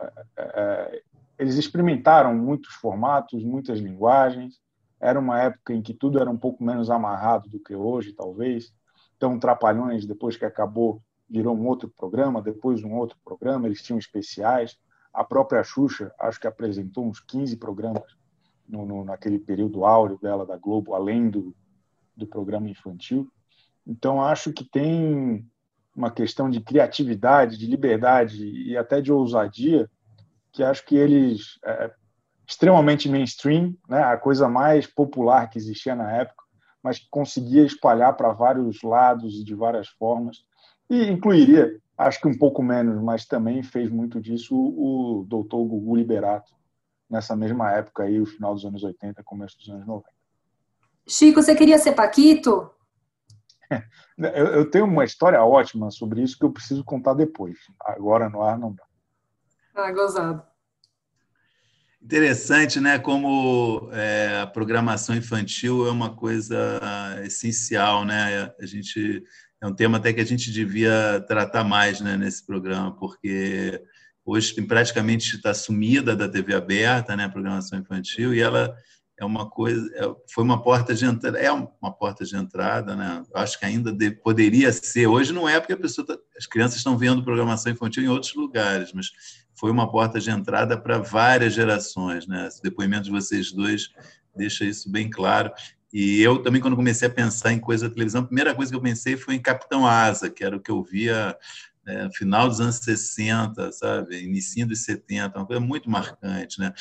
[0.00, 1.02] É, é,
[1.38, 4.60] eles experimentaram muitos formatos, muitas linguagens.
[5.00, 8.72] Era uma época em que tudo era um pouco menos amarrado do que hoje, talvez.
[9.16, 13.98] Então, Trapalhões, depois que acabou, virou um outro programa, depois um outro programa, eles tinham
[13.98, 14.78] especiais.
[15.12, 18.16] A própria Xuxa, acho que apresentou uns 15 programas
[18.68, 21.54] no, no, naquele período áureo dela da Globo, além do,
[22.16, 23.28] do programa infantil.
[23.86, 25.46] Então, acho que tem
[25.94, 29.88] uma questão de criatividade, de liberdade e até de ousadia,
[30.52, 31.90] que acho que eles, é,
[32.46, 36.42] extremamente mainstream, né, a coisa mais popular que existia na época,
[36.82, 40.44] mas que conseguia espalhar para vários lados e de várias formas,
[40.90, 45.64] e incluiria, acho que um pouco menos, mas também fez muito disso o, o doutor
[45.64, 46.52] Gugu Liberato,
[47.08, 50.08] nessa mesma época aí, o final dos anos 80, começo dos anos 90.
[51.06, 52.70] Chico, você queria ser Paquito?
[54.16, 57.56] Eu, eu, tenho uma história ótima sobre isso que eu preciso contar depois.
[57.84, 58.84] Agora no ar não dá.
[59.74, 60.40] Ah, gozado.
[62.00, 62.98] Interessante, né?
[62.98, 66.80] Como é, a programação infantil é uma coisa
[67.24, 68.52] essencial, né?
[68.60, 69.24] A gente
[69.64, 73.82] é um tema até que a gente devia tratar mais, né, nesse programa, porque
[74.22, 78.76] hoje praticamente está sumida da TV aberta, né, a programação infantil, e ela
[79.16, 83.22] é uma coisa, é, foi uma porta de entrada, é uma porta de entrada, né?
[83.32, 85.06] Eu acho que ainda de, poderia ser.
[85.06, 88.92] Hoje não é porque pessoa tá, as crianças estão vendo programação infantil em outros lugares,
[88.92, 89.12] mas
[89.54, 92.48] foi uma porta de entrada para várias gerações, né?
[92.48, 93.90] Esse depoimento de vocês dois
[94.34, 95.52] deixa isso bem claro.
[95.92, 98.76] E eu também, quando comecei a pensar em coisa da televisão, a primeira coisa que
[98.76, 101.36] eu pensei foi em Capitão Asa, que era o que eu via
[101.84, 102.08] né?
[102.12, 104.22] final dos anos 60, sabe?
[104.22, 106.72] Início dos 70, uma coisa muito marcante, né?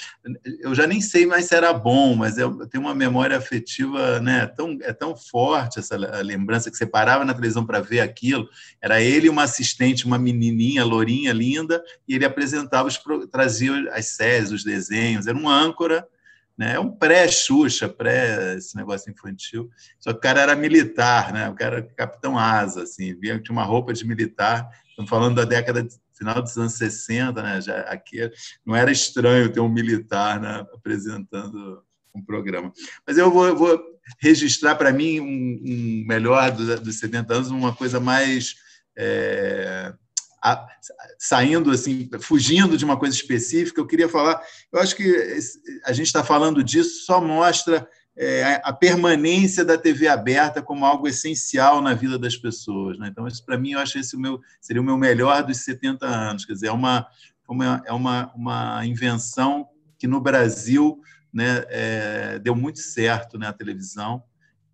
[0.59, 4.47] Eu já nem sei mais se era bom, mas eu tenho uma memória afetiva, né?
[4.47, 8.47] Tão, é tão forte essa lembrança que você parava na televisão para ver aquilo.
[8.81, 12.99] Era ele e uma assistente, uma menininha, lourinha, linda, e ele apresentava, os,
[13.31, 15.27] trazia as séries, os desenhos.
[15.27, 16.07] Era um âncora
[16.57, 16.73] né?
[16.75, 19.69] É um pré-Xuxa, pré esse negócio infantil.
[19.99, 21.49] Só que o cara era militar, né?
[21.49, 24.69] O cara era capitão asa, assim, via tinha uma roupa de militar.
[24.89, 27.61] Estamos falando da década de, final dos anos 60, né?
[27.61, 28.31] Já aqui
[28.65, 30.65] não era estranho ter um militar né?
[30.73, 31.83] apresentando
[32.15, 32.71] um programa.
[33.05, 33.83] Mas eu vou, vou
[34.19, 38.55] registrar para mim um, um melhor dos, dos 70 anos, uma coisa mais
[38.95, 39.93] é,
[40.43, 40.67] a,
[41.17, 44.41] saindo assim, fugindo de uma coisa específica, eu queria falar.
[44.71, 45.39] Eu acho que
[45.85, 51.07] a gente está falando disso só mostra é, a permanência da TV aberta como algo
[51.07, 52.99] essencial na vida das pessoas.
[52.99, 53.07] Né?
[53.07, 56.05] Então, isso para mim, eu acho esse o meu, seria o meu melhor dos 70
[56.05, 56.45] anos.
[56.45, 57.07] Quer dizer, é uma,
[57.47, 60.99] uma, é uma, uma invenção que no Brasil
[61.31, 64.21] né, é, deu muito certo né, a televisão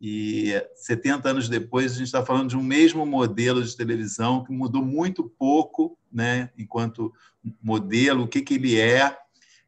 [0.02, 4.52] e 70 anos depois, a gente está falando de um mesmo modelo de televisão que
[4.52, 7.14] mudou muito pouco, né, enquanto
[7.62, 9.16] modelo, o que, que ele é.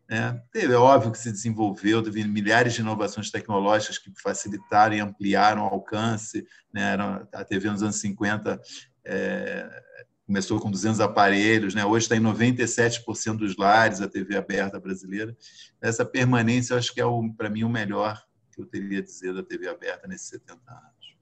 [0.10, 0.42] Né?
[0.56, 5.66] É óbvio que se desenvolveu, teve milhares de inovações tecnológicas que facilitaram e ampliaram o
[5.66, 6.46] alcance.
[6.74, 6.96] Né?
[7.34, 8.62] A TV nos anos 50
[9.06, 9.84] é,
[10.26, 11.86] começou com 200 aparelhos, né?
[11.86, 15.36] hoje está em 97% dos lares a TV aberta brasileira.
[15.82, 17.06] Essa permanência, acho que é,
[17.38, 21.16] para mim, o melhor que eu teria a dizer da TV aberta nesses 70 anos.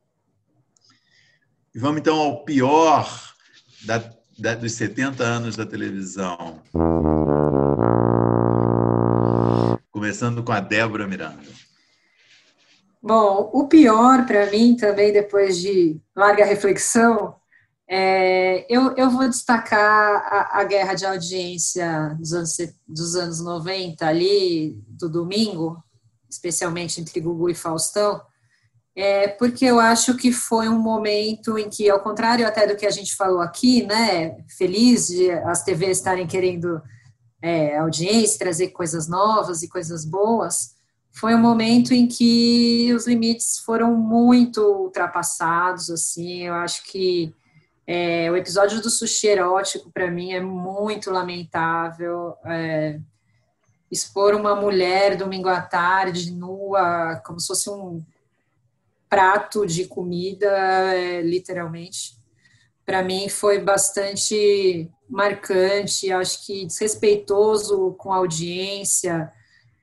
[1.73, 3.35] E vamos então ao pior
[3.85, 4.03] da,
[4.37, 6.61] da, dos 70 anos da televisão.
[9.91, 11.47] Começando com a Débora Miranda.
[13.01, 17.35] Bom, o pior para mim também, depois de larga reflexão,
[17.87, 24.05] é, eu, eu vou destacar a, a, guerra de audiência dos anos, dos anos 90
[24.05, 25.81] ali, do domingo,
[26.29, 28.21] especialmente entre Gugu e Faustão,
[28.95, 32.85] é porque eu acho que foi um momento em que, ao contrário até do que
[32.85, 36.81] a gente falou aqui, né, feliz de as TVs estarem querendo
[37.41, 40.75] é, audiência, trazer coisas novas e coisas boas,
[41.11, 47.33] foi um momento em que os limites foram muito ultrapassados, assim, eu acho que
[47.87, 52.99] é, o episódio do sushi erótico, para mim, é muito lamentável, é,
[53.91, 58.03] expor uma mulher domingo à tarde, nua, como se fosse um
[59.09, 60.47] prato de comida,
[60.93, 62.17] é, literalmente.
[62.85, 69.31] Para mim foi bastante marcante, acho que desrespeitoso com a audiência.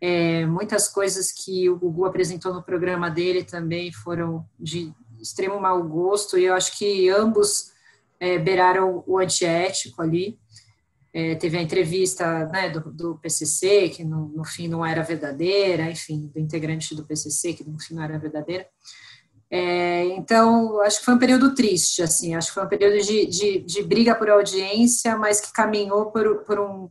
[0.00, 5.82] É, muitas coisas que o Gugu apresentou no programa dele também foram de extremo mau
[5.82, 7.72] gosto, e eu acho que ambos
[8.20, 10.38] é, beiraram o antiético ali.
[11.18, 15.90] É, teve a entrevista né, do, do, PCC, que no, no, fim não era verdadeira,
[15.90, 18.66] enfim, do integrante do PCC, que no fim não era verdadeira.
[19.50, 23.24] É, então, acho que foi um período triste, assim, acho que foi um período de,
[23.24, 26.86] de, de briga por audiência, mas que caminhou por, por um,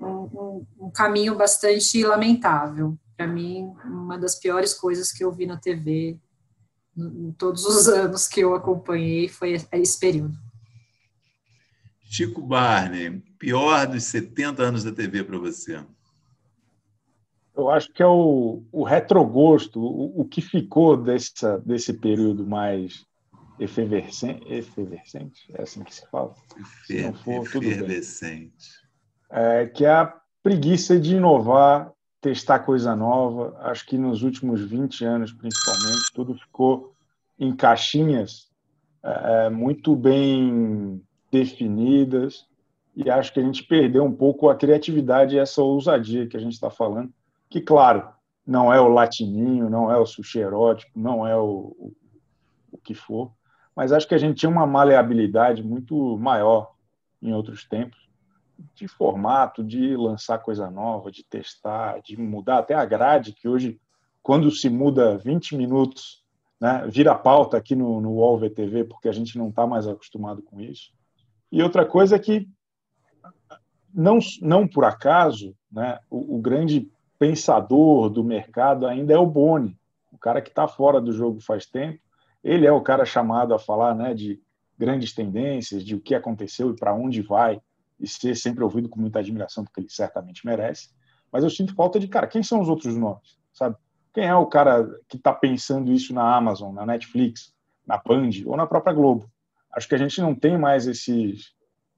[0.00, 2.98] um, um caminho bastante lamentável.
[3.16, 6.18] Para mim, uma das piores coisas que eu vi na TV
[6.96, 10.43] em todos os anos que eu acompanhei foi esse período.
[12.14, 15.84] Chico Barney, pior dos 70 anos da TV para você?
[17.56, 23.04] Eu acho que é o, o retrogosto, o, o que ficou dessa, desse período mais
[23.58, 26.32] efervescente, efervescente, é assim que se fala?
[26.86, 28.68] Efer, se for, efervescente.
[29.28, 33.58] É, que é a preguiça de inovar, testar coisa nova.
[33.58, 36.94] Acho que nos últimos 20 anos, principalmente, tudo ficou
[37.36, 38.48] em caixinhas
[39.02, 41.02] é, muito bem
[41.34, 42.46] definidas,
[42.94, 46.40] e acho que a gente perdeu um pouco a criatividade e essa ousadia que a
[46.40, 47.12] gente está falando,
[47.50, 48.08] que, claro,
[48.46, 51.92] não é o latininho, não é o sushi erótico, não é o, o,
[52.70, 53.32] o que for,
[53.74, 56.72] mas acho que a gente tinha uma maleabilidade muito maior
[57.20, 57.98] em outros tempos,
[58.76, 63.80] de formato, de lançar coisa nova, de testar, de mudar até a grade, que hoje,
[64.22, 66.22] quando se muda 20 minutos,
[66.60, 70.40] né, vira pauta aqui no, no UOL VTV, porque a gente não está mais acostumado
[70.40, 70.93] com isso.
[71.54, 72.48] E outra coisa é que,
[73.94, 79.78] não, não por acaso, né, o, o grande pensador do mercado ainda é o Boni,
[80.10, 82.00] o cara que está fora do jogo faz tempo.
[82.42, 84.42] Ele é o cara chamado a falar né, de
[84.76, 87.60] grandes tendências, de o que aconteceu e para onde vai,
[88.00, 90.88] e ser sempre ouvido com muita admiração, porque ele certamente merece.
[91.30, 93.38] Mas eu sinto falta de, cara, quem são os outros nomes?
[93.52, 93.76] Sabe?
[94.12, 97.54] Quem é o cara que está pensando isso na Amazon, na Netflix,
[97.86, 99.30] na Band ou na própria Globo?
[99.74, 101.52] Acho que a gente não tem mais esses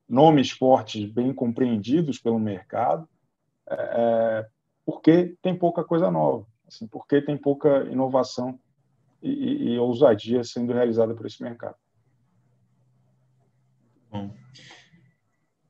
[0.09, 3.09] nomes fortes bem compreendidos pelo mercado,
[3.69, 4.47] é,
[4.85, 8.59] porque tem pouca coisa nova, assim, porque tem pouca inovação
[9.23, 11.77] e, e, e ousadia sendo realizada por esse mercado.
[14.11, 14.33] Bom.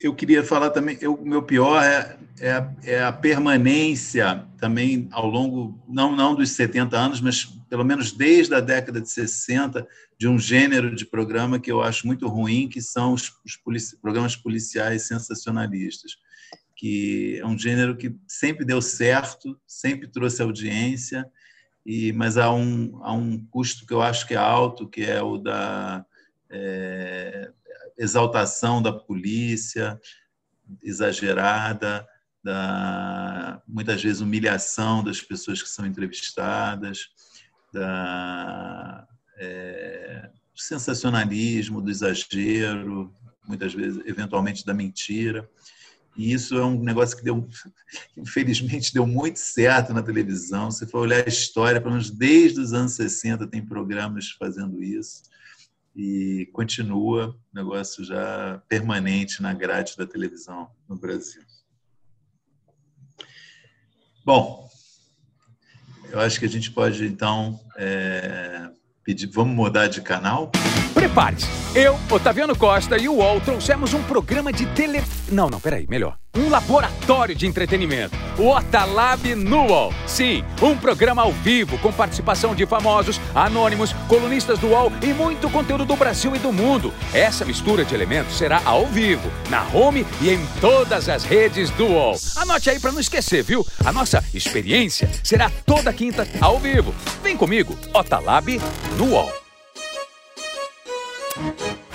[0.01, 5.83] Eu queria falar também, o meu pior é, é, é, a permanência também ao longo,
[5.89, 9.87] não, não dos 70 anos, mas pelo menos desde a década de 60,
[10.19, 13.97] de um gênero de programa que eu acho muito ruim, que são os, os polici
[13.97, 16.13] programas policiais sensacionalistas,
[16.75, 21.27] que é um gênero que sempre deu certo, sempre trouxe audiência,
[21.87, 25.23] e mas há um, há um custo que eu acho que é alto, que é
[25.23, 26.05] o da
[26.51, 27.51] é,
[27.99, 29.99] exaltação da polícia
[30.83, 32.07] exagerada,
[32.43, 37.09] da muitas vezes humilhação das pessoas que são entrevistadas,
[37.73, 39.07] da
[39.39, 43.13] é, do sensacionalismo, do exagero,
[43.47, 45.49] muitas vezes, eventualmente, da mentira.
[46.17, 47.47] E isso é um negócio que deu,
[48.17, 50.71] infelizmente, deu muito certo na televisão.
[50.71, 55.25] Se for olhar a história, pelo menos desde os anos 60 tem programas fazendo isso
[55.97, 61.43] e continua negócio já permanente na grade da televisão no Brasil.
[64.25, 64.69] Bom,
[66.11, 68.69] eu acho que a gente pode então é,
[69.03, 70.53] pedir, vamos mudar de canal?
[70.93, 71.47] Prepare-se!
[71.75, 74.99] Eu, Otaviano Costa e o UOL trouxemos um programa de tele.
[75.29, 76.17] Não, não, peraí, melhor.
[76.37, 78.17] Um laboratório de entretenimento.
[78.39, 79.93] O Otalab no UOL.
[80.07, 85.49] Sim, um programa ao vivo com participação de famosos, anônimos, colunistas do UOL e muito
[85.49, 86.93] conteúdo do Brasil e do mundo.
[87.15, 91.87] Essa mistura de elementos será ao vivo, na home e em todas as redes do
[91.87, 92.17] UOL.
[92.37, 93.67] Anote aí para não esquecer, viu?
[93.85, 96.95] A nossa experiência será toda quinta ao vivo.
[97.23, 98.61] Vem comigo, Otalab
[98.99, 99.33] no UOL.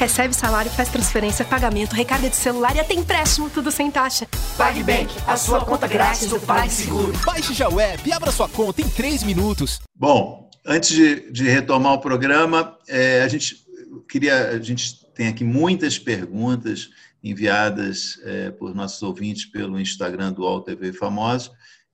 [0.02, 4.28] Recebe salário, faz transferência, pagamento, recarga de celular e até empréstimo, tudo sem taxa.
[4.58, 7.14] PagBank, a sua conta grátis do PagSeguro.
[7.24, 9.80] Baixe já o app e abra sua conta em 3 minutos.
[9.96, 13.64] Bom, antes de, de retomar o programa, é, a gente
[14.10, 16.90] queria, a gente tem aqui muitas perguntas
[17.24, 21.52] enviadas é, por nossos ouvintes pelo Instagram do UOL TV Famosos,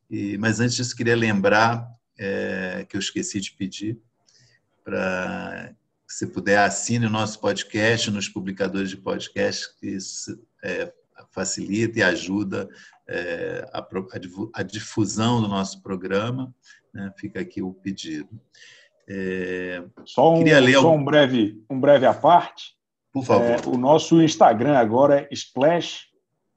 [0.09, 1.85] e, mas antes disso queria lembrar
[2.17, 3.99] é, que eu esqueci de pedir
[4.81, 5.75] para
[6.07, 10.91] se puder, assine o nosso podcast nos publicadores de podcast, que isso é,
[11.31, 12.69] facilita e ajuda
[13.07, 13.85] é, a,
[14.53, 16.53] a, difusão do nosso programa.
[16.93, 17.11] Né?
[17.17, 18.29] Fica aqui o pedido.
[19.09, 20.43] É, só um,
[20.73, 22.75] só um breve um breve à parte.
[23.11, 23.45] Por favor.
[23.45, 26.07] É, o nosso Instagram agora é splash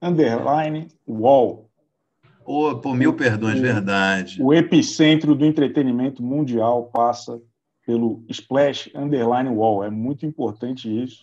[0.00, 1.68] underline wall.
[2.44, 4.42] Oh, por mil perdões, o, verdade.
[4.42, 7.40] O epicentro do entretenimento mundial passa
[7.86, 9.84] pelo Splash Underline Wall.
[9.84, 11.22] É muito importante isso.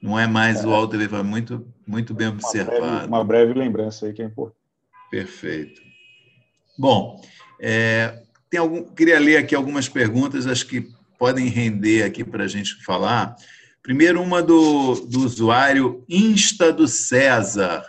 [0.00, 0.66] Não é mais é.
[0.66, 2.78] o Wall TV, foi muito, muito bem observado.
[2.78, 4.58] Uma breve, uma breve, lembrança aí que é importante.
[5.10, 5.80] Perfeito.
[6.78, 7.20] Bom,
[7.60, 10.88] é, tem algum, queria ler aqui algumas perguntas, acho que
[11.18, 13.34] podem render aqui para a gente falar.
[13.82, 17.84] Primeiro, uma do, do usuário Insta do César,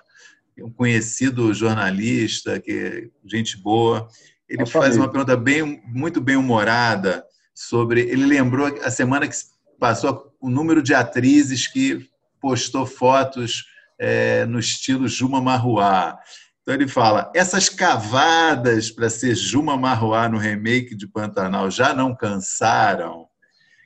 [0.58, 4.08] um conhecido jornalista, que é gente boa.
[4.48, 7.24] Ele faz uma pergunta bem, muito bem humorada
[7.60, 8.02] sobre.
[8.02, 9.36] Ele lembrou a semana que
[9.78, 13.66] passou o número de atrizes que postou fotos
[14.00, 16.18] é, no estilo Juma Marruá.
[16.62, 22.16] Então ele fala: essas cavadas para ser Juma Marruá no remake de Pantanal já não
[22.16, 23.24] cansaram?
[23.24, 23.28] O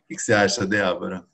[0.08, 1.26] que você acha, Débora?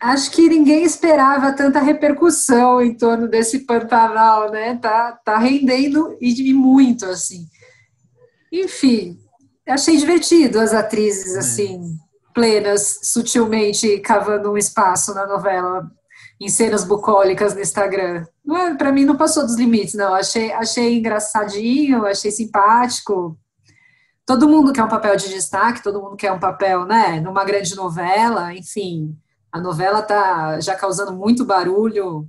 [0.00, 4.76] Acho que ninguém esperava tanta repercussão em torno desse Pantanal, né?
[4.76, 7.46] Tá, tá rendendo e muito, assim.
[8.52, 9.18] Enfim,
[9.72, 11.38] achei divertido as atrizes, é.
[11.38, 11.96] assim,
[12.34, 15.90] plenas, sutilmente cavando um espaço na novela,
[16.40, 18.26] em cenas bucólicas no Instagram.
[18.44, 20.14] Não é, para mim não passou dos limites, não.
[20.14, 23.38] Achei, achei engraçadinho, achei simpático.
[24.24, 27.74] Todo mundo quer um papel de destaque, todo mundo quer um papel, né, numa grande
[27.74, 29.16] novela, enfim.
[29.52, 32.28] A novela tá já causando muito barulho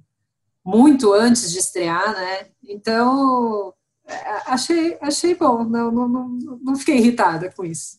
[0.67, 2.47] muito antes de estrear, né?
[2.61, 3.73] Então,
[4.45, 6.30] achei, achei bom, não, não, não,
[6.64, 7.97] não fiquei irritada com isso.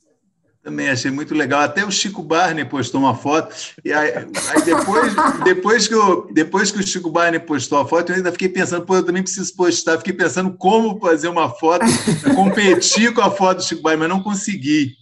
[0.63, 1.63] Também achei muito legal.
[1.63, 3.55] Até o Chico Barney postou uma foto.
[3.85, 8.11] E aí, aí, depois, depois, que eu, depois que o Chico Barney postou a foto,
[8.11, 9.97] eu ainda fiquei pensando, pô, eu também preciso postar.
[9.99, 11.87] Fiquei pensando como fazer uma foto,
[12.37, 14.93] competir com a foto do Chico Barney, mas não consegui.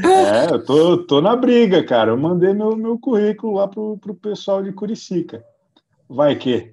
[0.00, 2.10] É, eu tô, tô na briga, cara.
[2.10, 5.42] Eu mandei meu, meu currículo lá pro, pro pessoal de Curicica.
[6.08, 6.72] Vai que.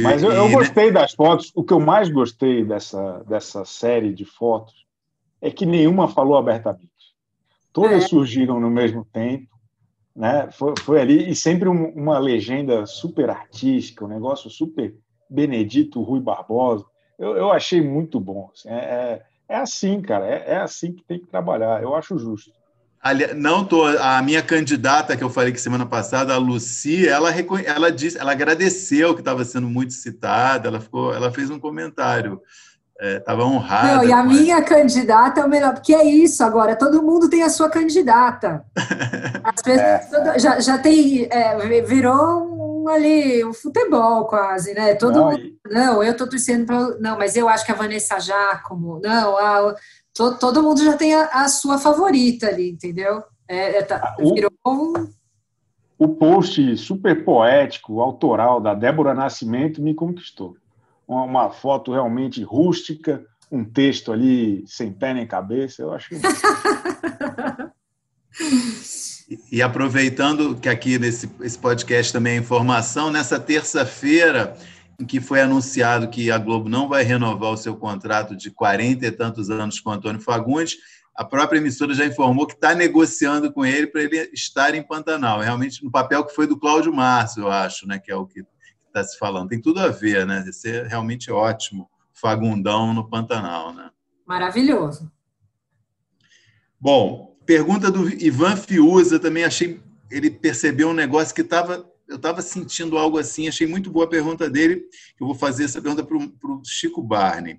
[0.00, 0.54] Mas eu, eu né?
[0.54, 1.52] gostei das fotos.
[1.54, 4.86] O que eu mais gostei dessa, dessa série de fotos
[5.40, 6.88] é que nenhuma falou abertamente.
[7.72, 8.08] Todas é.
[8.08, 9.48] surgiram no mesmo tempo.
[10.16, 10.50] né?
[10.52, 14.94] Foi, foi ali e sempre um, uma legenda super artística, um negócio super
[15.28, 16.86] Benedito Rui Barbosa.
[17.18, 18.50] Eu, eu achei muito bom.
[18.54, 20.26] Assim, é, é, é, assim, cara.
[20.26, 21.82] É, é, assim que tem que trabalhar.
[21.82, 22.52] Eu acho justo.
[23.02, 23.84] Ali, não tô.
[23.84, 27.30] A minha candidata que eu falei que semana passada, a Luci, ela
[27.66, 30.68] ela disse, ela agradeceu que estava sendo muito citada.
[30.68, 32.40] Ela ficou, ela fez um comentário
[33.02, 33.96] estava é, honrada.
[33.96, 37.42] Não, e a minha candidata é o melhor, porque é isso agora, todo mundo tem
[37.42, 38.64] a sua candidata.
[39.66, 40.38] é.
[40.38, 44.94] já, já tem, é, virou um, ali, um futebol quase, né?
[44.94, 45.58] Todo não, mundo, e...
[45.68, 46.98] não eu estou torcendo para.
[46.98, 49.74] Não, mas eu acho que a Vanessa Jacomo, não, a,
[50.14, 53.22] to, todo mundo já tem a, a, sua favorita ali, entendeu?
[53.48, 55.08] É, é tá, ah, virou um.
[55.98, 60.56] O post super poético, autoral da Débora Nascimento me conquistou
[61.06, 66.14] uma foto realmente rústica, um texto ali sem pé nem cabeça, eu acho.
[69.28, 74.56] e, e aproveitando que aqui nesse esse podcast também é informação, nessa terça-feira
[75.02, 79.04] em que foi anunciado que a Globo não vai renovar o seu contrato de 40
[79.04, 80.76] e tantos anos com Antônio Fagundes,
[81.14, 85.40] a própria emissora já informou que está negociando com ele para ele estar em Pantanal.
[85.40, 88.44] Realmente no papel que foi do Cláudio Márcio, eu acho, né, que é o que
[88.86, 89.48] está se falando.
[89.48, 90.44] Tem tudo a ver, né?
[90.48, 91.90] Isso é realmente ótimo.
[92.12, 93.90] Fagundão no Pantanal, né?
[94.24, 95.10] Maravilhoso.
[96.80, 99.80] Bom, pergunta do Ivan Fiuza, também achei.
[100.08, 101.90] Ele percebeu um negócio que estava.
[102.12, 104.84] Eu estava sentindo algo assim, achei muito boa a pergunta dele.
[105.18, 107.58] Eu vou fazer essa pergunta para o Chico Barney.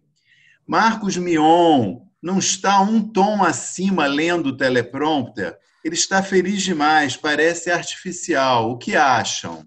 [0.65, 5.57] Marcos Mion não está um tom acima lendo o teleprompter?
[5.83, 8.69] Ele está feliz demais, parece artificial.
[8.69, 9.65] O que acham?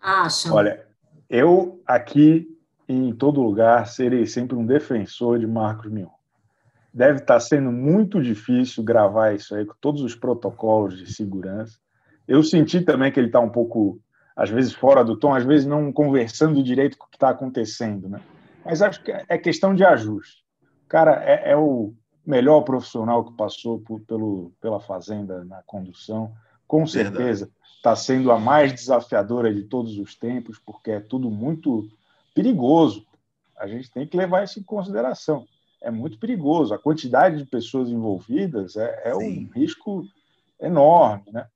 [0.00, 0.54] Acham?
[0.54, 0.86] Olha,
[1.28, 2.46] eu aqui
[2.88, 6.08] em todo lugar serei sempre um defensor de Marcos Mion.
[6.94, 11.78] Deve estar sendo muito difícil gravar isso aí com todos os protocolos de segurança.
[12.26, 14.00] Eu senti também que ele está um pouco,
[14.36, 18.08] às vezes, fora do tom, às vezes não conversando direito com o que está acontecendo,
[18.08, 18.20] né?
[18.64, 20.44] Mas acho que é questão de ajuste.
[20.84, 21.94] O cara é, é o
[22.26, 26.32] melhor profissional que passou por, pelo, pela Fazenda na condução,
[26.66, 27.50] com certeza.
[27.76, 31.88] Está sendo a mais desafiadora de todos os tempos, porque é tudo muito
[32.34, 33.06] perigoso.
[33.58, 35.46] A gente tem que levar isso em consideração.
[35.82, 36.74] É muito perigoso.
[36.74, 40.06] A quantidade de pessoas envolvidas é, é um risco
[40.60, 41.24] enorme.
[41.32, 41.46] Né?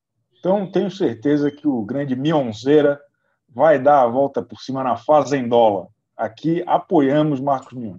[0.45, 3.01] Então, tenho certeza que o grande Mionzeira
[3.49, 5.89] vai dar a volta por cima na Fazendola.
[6.15, 7.97] Aqui apoiamos Marcos Mion.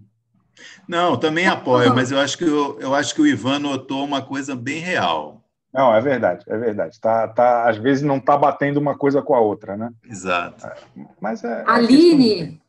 [0.88, 4.22] Não, também apoio, mas eu acho que eu, eu acho que o Ivan notou uma
[4.22, 5.42] coisa bem real.
[5.74, 7.02] Não, é verdade, é verdade.
[7.02, 9.92] Tá, tá, às vezes não está batendo uma coisa com a outra, né?
[10.08, 10.68] Exato.
[10.68, 10.76] É,
[11.20, 11.48] mas é.
[11.48, 12.62] é Aline,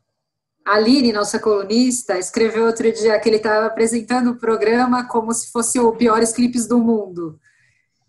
[0.64, 5.78] Aline, nossa colunista, escreveu outro dia que ele estava apresentando o programa como se fosse
[5.78, 7.38] o piores clipes do mundo.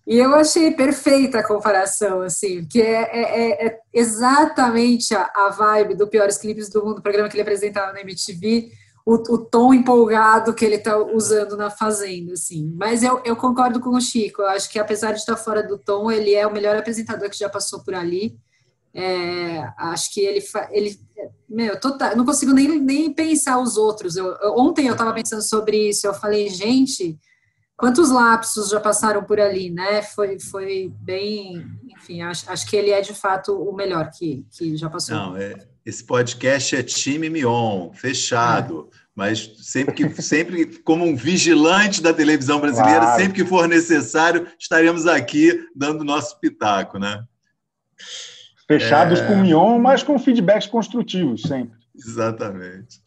[0.07, 5.95] E eu achei perfeita a comparação, assim, que é, é, é exatamente a, a, vibe
[5.95, 8.71] do piores clipes do mundo, programa que ele apresentava na MTV
[9.05, 12.73] o, o, tom empolgado que ele está usando na Fazenda, assim.
[12.77, 15.77] Mas eu, eu concordo com o Chico, eu acho que apesar de estar fora do
[15.77, 18.39] tom, ele é o melhor apresentador que já passou por ali.
[18.93, 20.41] É, acho que ele,
[20.71, 20.97] ele
[21.49, 24.15] meu, total, não consigo nem, nem pensar os outros.
[24.15, 27.19] Eu, ontem eu estava pensando sobre isso, eu falei, gente,
[27.77, 30.01] quantos lapsos já passaram por ali, né?
[30.01, 31.65] Foi, foi bem,
[31.95, 35.15] enfim, acho, acho que ele é de fato o melhor que, que já passou.
[35.15, 35.55] Não, é,
[35.85, 38.89] esse podcast é time Mion, fechado.
[38.91, 39.07] É.
[39.15, 43.19] Mas sempre que, sempre como um vigilante da televisão brasileira, claro.
[43.19, 47.23] sempre que for necessário, estaremos aqui dando nosso pitaco, né?
[48.67, 49.25] Fechados é...
[49.25, 51.75] com o Mion, mas com feedbacks construtivos, sempre.
[51.95, 53.01] Exatamente.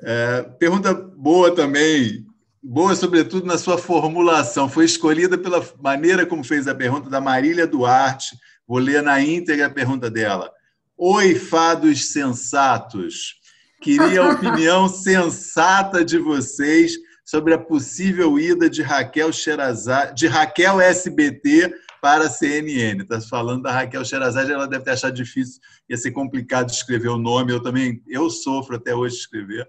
[0.00, 2.24] É, pergunta boa também,
[2.62, 4.68] boa sobretudo na sua formulação.
[4.68, 8.36] Foi escolhida pela maneira como fez a pergunta da Marília Duarte.
[8.66, 10.50] Vou ler na íntegra a pergunta dela.
[10.96, 13.36] Oi, fados sensatos.
[13.80, 20.80] Queria a opinião sensata de vocês sobre a possível ida de Raquel Sherazade, de Raquel
[20.80, 23.02] SBT para a CNN.
[23.02, 27.18] Está falando da Raquel Sherazade, ela deve ter achado difícil, ia ser complicado escrever o
[27.18, 27.52] nome.
[27.52, 29.68] Eu também, eu sofro até hoje de escrever.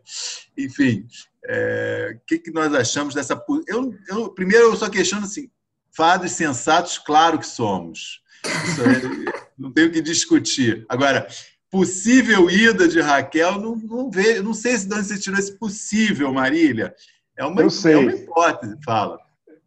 [0.58, 1.06] Enfim,
[1.52, 3.44] é, o que, que nós achamos dessa?
[3.68, 5.50] Eu, eu primeiro eu só questiono assim,
[5.92, 8.22] fados sensatos, claro que somos.
[8.46, 10.86] É, não tenho que discutir.
[10.88, 11.28] Agora,
[11.72, 15.58] possível ida de Raquel, não, não vejo, não sei se de onde você tirou esse
[15.58, 16.94] possível, Marília.
[17.36, 17.94] É uma, Eu sei.
[17.94, 19.18] É uma hipótese, fala.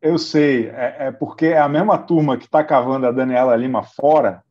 [0.00, 3.82] Eu sei, é, é porque é a mesma turma que está cavando a Daniela Lima
[3.82, 4.42] fora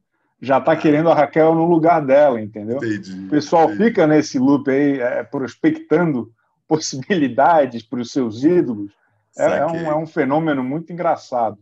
[0.42, 2.78] já está querendo a Raquel no lugar dela, entendeu?
[2.78, 3.84] Entendi, o pessoal entendi.
[3.86, 6.32] fica nesse loop aí, é, prospectando
[6.72, 8.94] possibilidades para os seus ídolos.
[9.38, 11.60] É, é, um, é um fenômeno muito engraçado.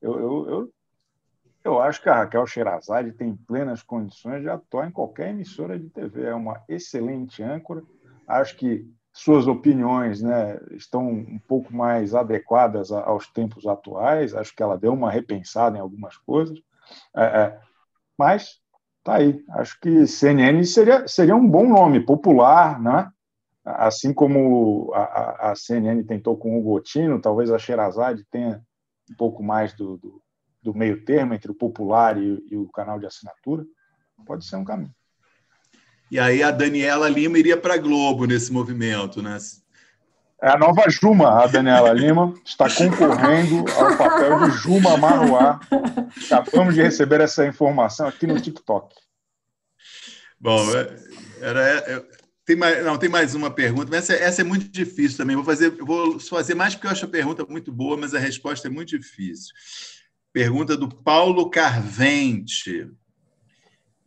[0.00, 0.72] Eu, eu, eu
[1.64, 5.88] Eu acho que a Raquel Sherazade tem plenas condições de atuar em qualquer emissora de
[5.88, 6.26] TV.
[6.26, 7.82] É uma excelente âncora.
[8.28, 14.32] Acho que suas opiniões né, estão um pouco mais adequadas aos tempos atuais.
[14.32, 16.56] Acho que ela deu uma repensada em algumas coisas.
[17.16, 17.60] É, é,
[18.16, 18.60] mas
[19.02, 19.42] tá aí.
[19.50, 23.10] Acho que CNN seria, seria um bom nome, popular, né?
[23.66, 28.62] Assim como a, a CNN tentou com o Gotino, talvez a Sherazade tenha
[29.10, 30.22] um pouco mais do, do,
[30.62, 33.64] do meio termo entre o popular e, e o canal de assinatura.
[34.24, 34.94] Pode ser um caminho.
[36.10, 39.36] E aí a Daniela Lima iria para a Globo nesse movimento, né?
[40.40, 45.58] É a nova Juma, a Daniela Lima, está concorrendo ao papel de Juma Marruá.
[46.30, 48.94] Acabamos de receber essa informação aqui no TikTok.
[50.38, 50.96] Bom, é,
[51.40, 52.06] era, é,
[52.46, 55.34] tem mais, não, tem mais uma pergunta, mas essa, essa, é muito difícil também.
[55.34, 58.68] Vou fazer, vou fazer mais porque eu acho a pergunta muito boa, mas a resposta
[58.68, 59.52] é muito difícil.
[60.32, 62.88] Pergunta do Paulo Carvente.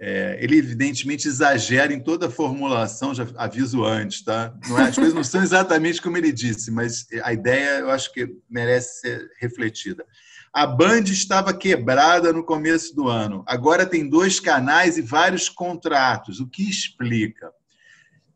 [0.01, 4.57] É, ele evidentemente exagera em toda a formulação, já aviso antes, tá?
[4.69, 8.37] É, as coisas não são exatamente como ele disse, mas a ideia eu acho que
[8.49, 10.05] merece ser refletida.
[10.53, 16.39] A Band estava quebrada no começo do ano, agora tem dois canais e vários contratos,
[16.39, 17.51] o que explica?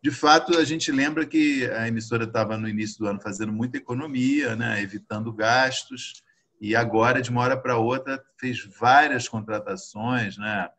[0.04, 3.78] De fato, a gente lembra que a emissora estava no início do ano fazendo muita
[3.78, 4.82] economia, né?
[4.82, 6.22] evitando gastos,
[6.60, 10.70] e agora, de uma hora para outra, fez várias contratações, né?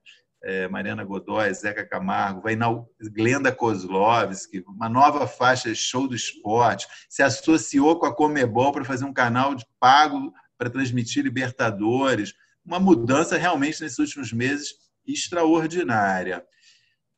[0.44, 2.66] é, Mariana Godoy, Zeca Camargo, vai na
[3.00, 9.06] Glenda Kozlovski, uma nova faixa show do esporte, se associou com a Comebol para fazer
[9.06, 14.74] um canal de pago para transmitir Libertadores, uma mudança realmente nesses últimos meses
[15.06, 16.44] extraordinária.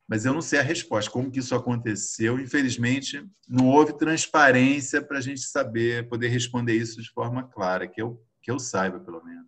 [0.09, 2.39] Mas eu não sei a resposta, como que isso aconteceu.
[2.39, 8.01] Infelizmente, não houve transparência para a gente saber, poder responder isso de forma clara, que
[8.01, 9.47] eu, que eu saiba, pelo menos.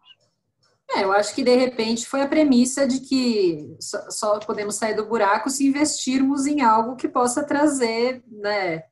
[0.91, 4.95] É, eu acho que de repente foi a premissa de que só, só podemos sair
[4.95, 8.85] do buraco se investirmos em algo que possa trazer, né, é.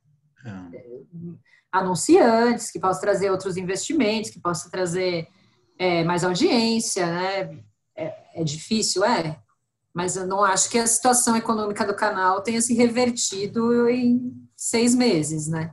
[1.72, 5.26] anunciantes, que possa trazer outros investimentos, que possa trazer
[5.78, 7.58] é, mais audiência, né?
[7.96, 9.40] É, é difícil, é,
[9.96, 14.94] mas eu não acho que a situação econômica do canal tenha se revertido em seis
[14.94, 15.72] meses, né?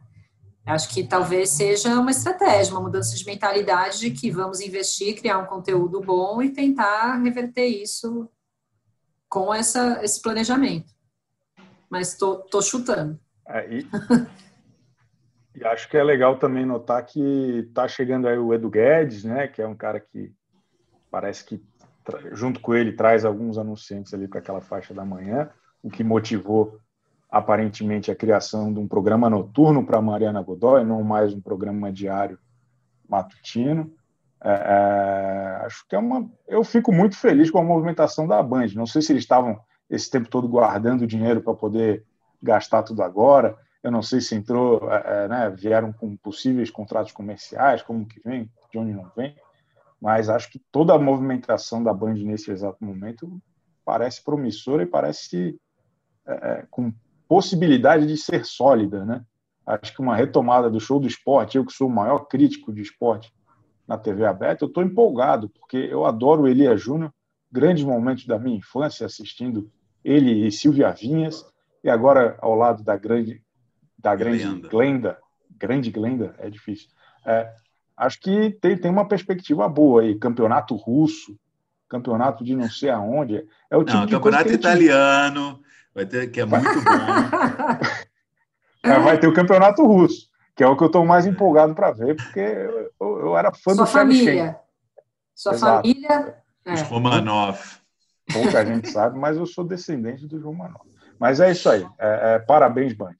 [0.65, 5.39] Acho que talvez seja uma estratégia, uma mudança de mentalidade de que vamos investir, criar
[5.39, 8.30] um conteúdo bom e tentar reverter isso
[9.28, 10.93] com essa, esse planejamento.
[11.89, 13.19] Mas tô, tô chutando.
[13.45, 13.86] É, e,
[15.53, 19.49] e, acho que é legal também notar que está chegando aí o Edu Guedes, né,
[19.49, 20.32] que é um cara que
[21.11, 21.61] parece que
[22.32, 25.49] junto com ele traz alguns anunciantes ali para aquela faixa da manhã,
[25.82, 26.80] o que motivou
[27.30, 32.38] aparentemente a criação de um programa noturno para Mariana Godoy, não mais um programa diário
[33.10, 33.91] matutino.
[34.43, 36.30] É, é, acho que é uma.
[36.47, 38.68] Eu fico muito feliz com a movimentação da Band.
[38.76, 42.06] Não sei se eles estavam esse tempo todo guardando dinheiro para poder
[42.41, 43.58] gastar tudo agora.
[43.82, 48.20] Eu não sei se entrou, é, é, né, vieram com possíveis contratos comerciais, como que
[48.24, 49.36] vem, de onde não vem.
[50.04, 53.41] Mas acho que toda a movimentação da Band nesse exato momento
[53.86, 55.58] parece promissora e parece
[56.28, 56.93] é, é com
[57.26, 59.24] possibilidade de ser sólida, né?
[59.66, 62.82] Acho que uma retomada do show do esporte, eu que sou o maior crítico de
[62.82, 63.34] esporte
[63.88, 67.14] na TV aberta, eu estou empolgado, porque eu adoro Elia Júnior,
[67.49, 69.72] grandes momentos da minha infância assistindo
[70.04, 71.45] ele e Silvia Vinhas,
[71.82, 73.41] e agora ao lado da grande
[73.97, 75.18] da grande Glenda, Glenda
[75.58, 76.89] grande Glenda, é difícil.
[77.26, 77.54] É,
[77.98, 81.38] acho que tem, tem uma perspectiva boa aí, campeonato russo,
[81.88, 85.62] campeonato de não sei aonde, é o tipo não, de campeonato italiano,
[85.94, 86.91] vai ter, que é muito bom.
[89.04, 92.16] vai ter o campeonato russo, que é o que eu estou mais empolgado para ver,
[92.16, 94.60] porque eu, eu, era fã Sua do família.
[95.36, 95.88] Sua Exato.
[95.88, 96.36] família.
[96.66, 96.74] É.
[96.74, 97.60] Os Romanov.
[98.32, 100.88] Pouca gente sabe, mas eu sou descendente do Romanov.
[101.20, 101.86] Mas é isso aí.
[102.00, 103.16] É, é, parabéns, Band.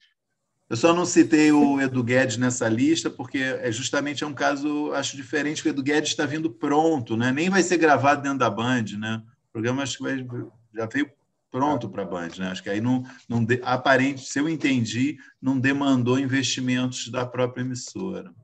[0.74, 4.92] Eu só não citei o Edu Guedes nessa lista, porque é justamente é um caso,
[4.92, 7.30] acho diferente, que o Edu Guedes está vindo pronto, né?
[7.30, 8.82] nem vai ser gravado dentro da Band.
[8.98, 9.22] Né?
[9.50, 10.26] O programa acho que vai,
[10.74, 11.08] já veio
[11.48, 12.30] pronto para a Band.
[12.38, 12.48] Né?
[12.48, 18.34] Acho que aí não, não aparente, se eu entendi, não demandou investimentos da própria emissora.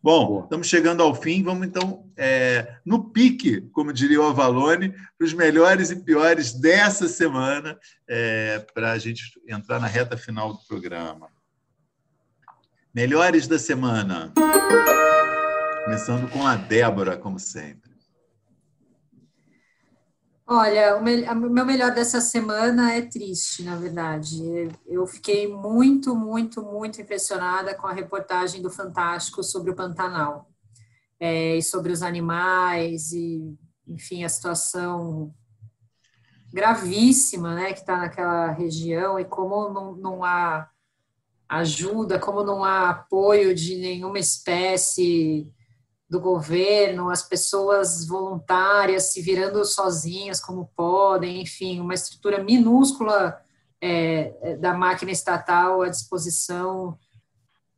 [0.00, 0.44] Bom, Boa.
[0.44, 1.42] estamos chegando ao fim.
[1.42, 7.08] Vamos então é, no pique, como diria o Avalone, para os melhores e piores dessa
[7.08, 11.28] semana, é, para a gente entrar na reta final do programa.
[12.94, 14.32] Melhores da semana.
[15.84, 17.87] Começando com a Débora, como sempre.
[20.50, 24.42] Olha, o meu melhor dessa semana é triste, na verdade.
[24.86, 30.50] Eu fiquei muito, muito, muito impressionada com a reportagem do Fantástico sobre o Pantanal
[31.20, 35.34] é, e sobre os animais e, enfim, a situação
[36.50, 40.66] gravíssima, né, que está naquela região e como não, não há
[41.46, 45.52] ajuda, como não há apoio de nenhuma espécie
[46.08, 53.38] do governo, as pessoas voluntárias se virando sozinhas como podem, enfim, uma estrutura minúscula
[53.80, 56.98] é, é da máquina estatal à disposição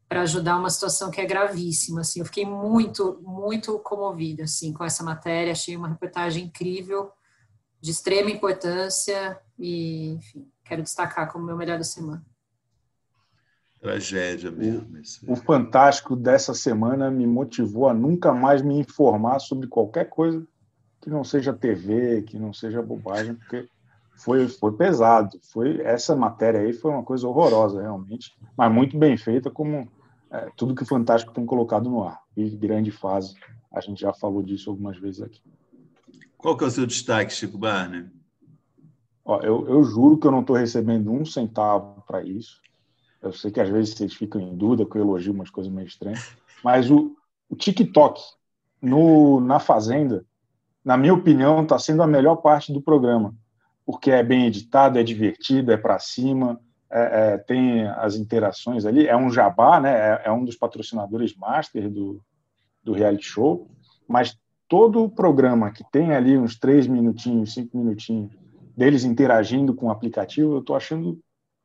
[0.09, 2.01] para ajudar uma situação que é gravíssima.
[2.01, 5.53] Assim, eu fiquei muito, muito comovida assim com essa matéria.
[5.53, 7.13] Achei uma reportagem incrível,
[7.81, 12.25] de extrema importância e, enfim, quero destacar como meu melhor da semana.
[13.81, 14.87] Tragédia mesmo.
[15.27, 20.47] O, o fantástico dessa semana me motivou a nunca mais me informar sobre qualquer coisa
[21.01, 23.67] que não seja TV, que não seja bobagem, porque
[24.17, 25.41] foi, foi pesado.
[25.51, 29.89] Foi essa matéria aí foi uma coisa horrorosa realmente, mas muito bem feita, como
[30.31, 32.21] é, tudo que o Fantástico tem colocado no ar.
[32.37, 33.35] E grande fase,
[33.73, 35.41] a gente já falou disso algumas vezes aqui.
[36.37, 38.07] Qual que é o seu destaque, Chico Barney?
[39.25, 42.61] Ó, eu, eu juro que eu não estou recebendo um centavo para isso.
[43.23, 45.87] Eu sei que às vezes vocês ficam em dúvida, que eu elogio umas coisas meio
[45.87, 47.15] estranhas, mas o,
[47.49, 48.21] o TikTok
[48.81, 50.25] no, na Fazenda,
[50.85, 53.35] na minha opinião, está sendo a melhor parte do programa,
[53.85, 56.59] porque é bem editado, é divertido, é para cima,
[56.91, 59.93] é, é, tem as interações ali, é um jabá, né?
[59.93, 62.23] é, é um dos patrocinadores master do,
[62.83, 63.69] do reality show,
[64.09, 68.33] mas todo o programa que tem ali uns três minutinhos, cinco minutinhos,
[68.77, 71.21] deles interagindo com o aplicativo, eu estou achando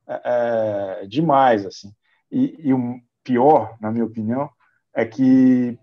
[0.07, 1.91] é, é, demais, assim.
[2.31, 4.49] E, e, o pior, na minha opinião,
[4.93, 5.77] é que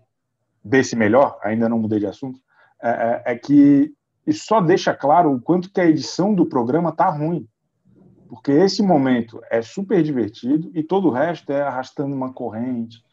[0.63, 2.39] desse melhor, ainda não mudei de assunto,
[2.81, 3.93] é, é, é que
[4.25, 7.47] isso só deixa claro o quanto que a edição do programa tá ruim,
[8.29, 13.03] porque esse momento é super divertido e todo o resto é arrastando uma corrente,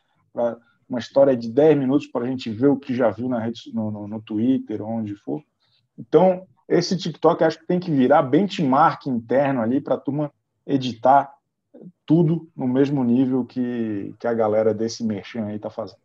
[0.88, 3.72] uma história de 10 minutos para a gente ver o que já viu na rede,
[3.74, 5.42] no, no, no Twitter, onde for.
[5.98, 10.32] Então, esse TikTok acho que tem que virar benchmark interno ali para a turma
[10.66, 11.32] editar
[12.04, 16.00] tudo no mesmo nível que, que a galera desse merchan aí está fazendo.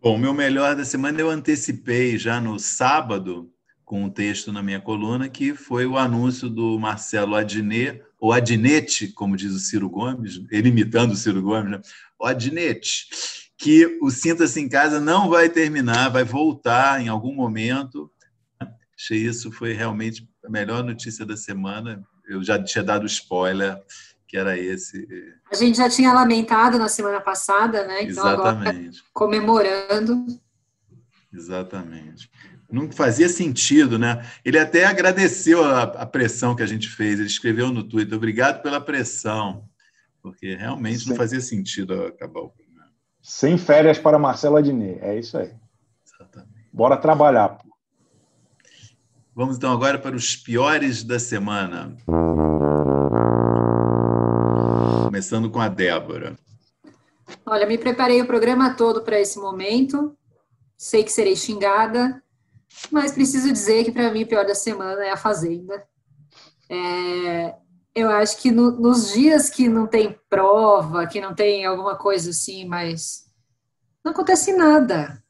[0.00, 3.50] Bom, meu melhor da semana eu antecipei já no sábado
[3.84, 9.08] com um texto na minha coluna que foi o anúncio do Marcelo Adnet, ou Adnete,
[9.08, 11.80] como diz o Ciro Gomes, ele imitando o Ciro Gomes, né?
[12.18, 13.06] o Adnete,
[13.56, 18.10] que o Sinta-se em Casa não vai terminar, vai voltar em algum momento.
[18.98, 23.82] Achei isso foi realmente a melhor notícia da semana eu já tinha dado spoiler
[24.34, 25.06] que era esse.
[25.50, 28.02] A gente já tinha lamentado na semana passada, né?
[28.02, 28.68] Então Exatamente.
[28.68, 30.26] agora comemorando.
[31.32, 32.28] Exatamente.
[32.70, 34.26] Não fazia sentido, né?
[34.44, 37.20] Ele até agradeceu a, a, pressão que a gente fez.
[37.20, 39.68] Ele escreveu no Twitter: obrigado pela pressão,
[40.20, 41.10] porque realmente Sim.
[41.10, 42.90] não fazia sentido acabar o programa.
[43.22, 45.52] Sem férias para Marcelo Adnet, é isso aí.
[46.04, 46.68] Exatamente.
[46.72, 47.73] Bora trabalhar, pô.
[49.36, 51.96] Vamos então agora para os piores da semana.
[55.06, 56.38] Começando com a Débora.
[57.44, 60.16] Olha, me preparei o programa todo para esse momento.
[60.76, 62.22] Sei que serei xingada,
[62.92, 65.84] mas preciso dizer que para mim o pior da semana é a Fazenda.
[66.70, 67.56] É,
[67.92, 72.30] eu acho que no, nos dias que não tem prova, que não tem alguma coisa
[72.30, 73.24] assim, mas
[74.04, 75.20] não acontece nada.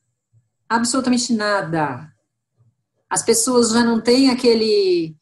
[0.68, 2.13] Absolutamente nada
[3.14, 5.16] as pessoas já não têm aquele.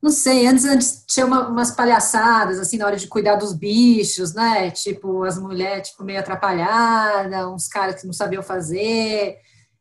[0.00, 4.32] Não sei, antes, antes tinha uma, umas palhaçadas, assim, na hora de cuidar dos bichos,
[4.32, 4.70] né?
[4.70, 9.36] Tipo, as mulheres, tipo, meio atrapalhadas, uns caras que não sabiam fazer.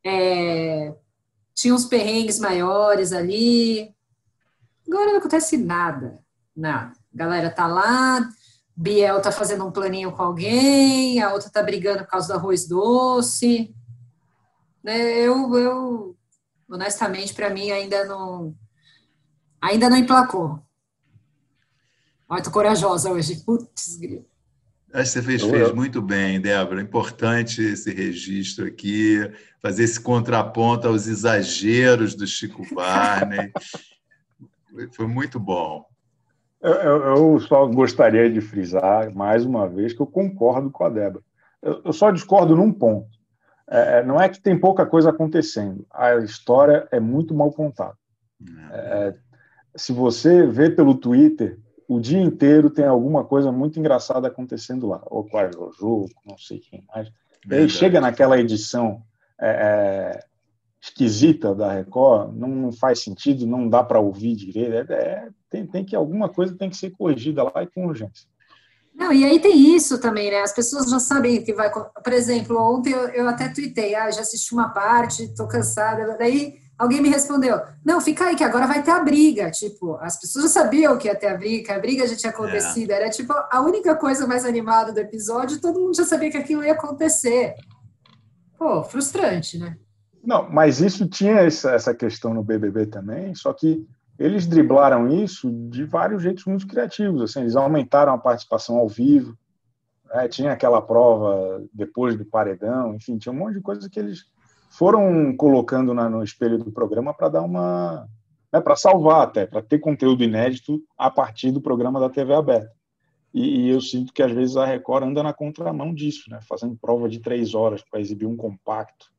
[0.06, 0.94] É,
[1.56, 3.96] tinha uns perrengues maiores ali.
[4.86, 6.20] Agora não acontece nada,
[6.54, 6.92] nada.
[7.14, 8.28] A galera tá lá,
[8.76, 12.68] Biel tá fazendo um planinho com alguém, a outra tá brigando por causa do arroz
[12.68, 13.74] doce.
[14.84, 16.17] Né, eu, eu
[16.70, 18.56] honestamente, para mim ainda não
[19.62, 20.60] ainda não emplacou.
[22.30, 23.44] Olha, tô corajosa hoje.
[23.46, 24.00] Putz,
[24.94, 26.82] Acho que você fez, fez muito bem, Débora.
[26.82, 29.20] Importante esse registro aqui,
[29.62, 33.52] fazer esse contraponto aos exageros do Chico Barney.
[34.92, 35.86] Foi muito bom.
[36.62, 41.24] Eu, eu, só gostaria de frisar mais uma vez que eu concordo com a Débora.
[41.62, 43.17] Eu, eu só discordo num ponto.
[43.70, 47.98] É, é, não é que tem pouca coisa acontecendo, a história é muito mal contada.
[48.72, 49.16] É,
[49.76, 55.02] se você vê pelo Twitter, o dia inteiro tem alguma coisa muito engraçada acontecendo lá,
[55.06, 57.10] ou com a Jojo, não sei quem mais.
[57.50, 59.02] Aí chega naquela edição
[59.40, 60.20] é, é,
[60.82, 65.86] esquisita da Record, não, não, faz sentido, não dá para ouvir direito, é, tem, tem
[65.86, 68.28] que alguma coisa tem que ser corrigida lá e com urgência.
[68.98, 70.42] Não, e aí tem isso também, né?
[70.42, 71.70] As pessoas já sabem que vai.
[71.72, 76.18] Por exemplo, ontem eu, eu até tuitei, ah, já assisti uma parte, tô cansada.
[76.18, 79.52] Daí alguém me respondeu: não, fica aí, que agora vai ter a briga.
[79.52, 82.32] Tipo, as pessoas já sabiam que ia ter a briga, que a briga já tinha
[82.32, 82.90] acontecido.
[82.90, 82.96] É.
[82.96, 86.64] Era tipo a única coisa mais animada do episódio, todo mundo já sabia que aquilo
[86.64, 87.54] ia acontecer.
[88.58, 89.78] Pô, frustrante, né?
[90.24, 93.88] Não, mas isso tinha essa, essa questão no BBB também, só que
[94.20, 97.22] eles driblaram isso de vários jeitos muito criativos.
[97.22, 99.38] Assim, eles aumentaram a participação ao vivo,
[100.06, 100.28] né?
[100.28, 104.26] tinha aquela prova depois do paredão, enfim, tinha um monte de coisa que eles
[104.70, 108.08] foram colocando na, no espelho do programa para dar uma.
[108.52, 112.72] Né, para salvar até, para ter conteúdo inédito a partir do programa da TV aberta.
[113.34, 116.40] E, e, eu sinto que às vezes a Record anda na contramão disso, né?
[116.48, 119.12] fazendo prova de três horas para exibir um compacto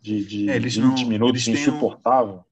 [0.00, 2.44] de, de é, 20 não, minutos insuportável.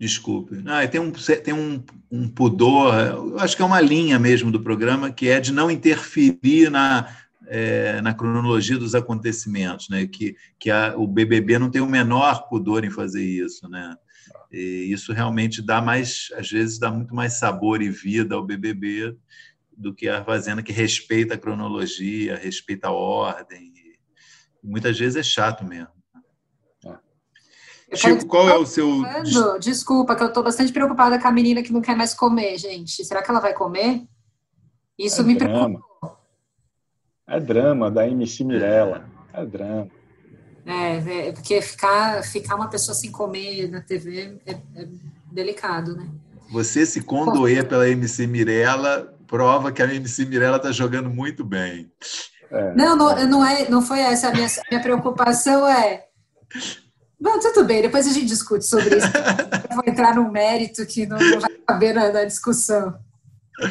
[0.00, 0.62] Desculpe.
[0.64, 4.58] Ah, tem um, tem um, um pudor, eu acho que é uma linha mesmo do
[4.58, 7.14] programa, que é de não interferir na,
[7.46, 10.06] é, na cronologia dos acontecimentos, né?
[10.06, 13.68] que, que a, o BBB não tem o menor pudor em fazer isso.
[13.68, 13.94] Né?
[14.50, 19.14] E isso realmente dá mais, às vezes, dá muito mais sabor e vida ao BBB
[19.76, 23.70] do que a Fazenda, que respeita a cronologia, respeita a ordem.
[23.76, 23.98] E
[24.66, 25.99] muitas vezes é chato mesmo.
[27.92, 29.02] Chico, qual é o seu.
[29.58, 33.04] Desculpa, que eu estou bastante preocupada com a menina que não quer mais comer, gente.
[33.04, 34.02] Será que ela vai comer?
[34.98, 35.80] Isso é me drama.
[35.80, 36.20] preocupa.
[37.26, 39.08] É drama da MC Mirella.
[39.32, 39.88] É drama.
[40.66, 44.88] É, é, porque ficar, ficar uma pessoa sem comer na TV é, é
[45.32, 46.08] delicado, né?
[46.52, 51.90] Você se condoer pela MC Mirella prova que a MC Mirella está jogando muito bem.
[52.50, 53.26] É, não, não, é.
[53.26, 54.28] não, é, não foi essa.
[54.28, 56.06] A minha, minha preocupação é
[57.20, 59.06] Bom, tudo bem, depois a gente discute sobre isso.
[59.68, 62.98] Eu vou entrar num mérito que não, vai caber na, na discussão.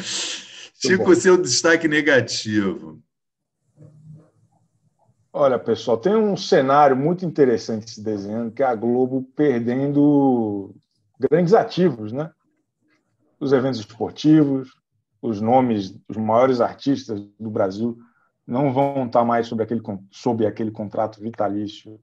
[0.02, 3.02] Chico, seu destaque negativo.
[5.32, 10.74] Olha, pessoal, tem um cenário muito interessante se desenhando, que é a Globo perdendo
[11.18, 12.30] grandes ativos, né?
[13.40, 14.70] Os eventos esportivos,
[15.20, 17.98] os nomes, os maiores artistas do Brasil
[18.46, 22.00] não vão estar mais sob aquele, sob aquele contrato vitalício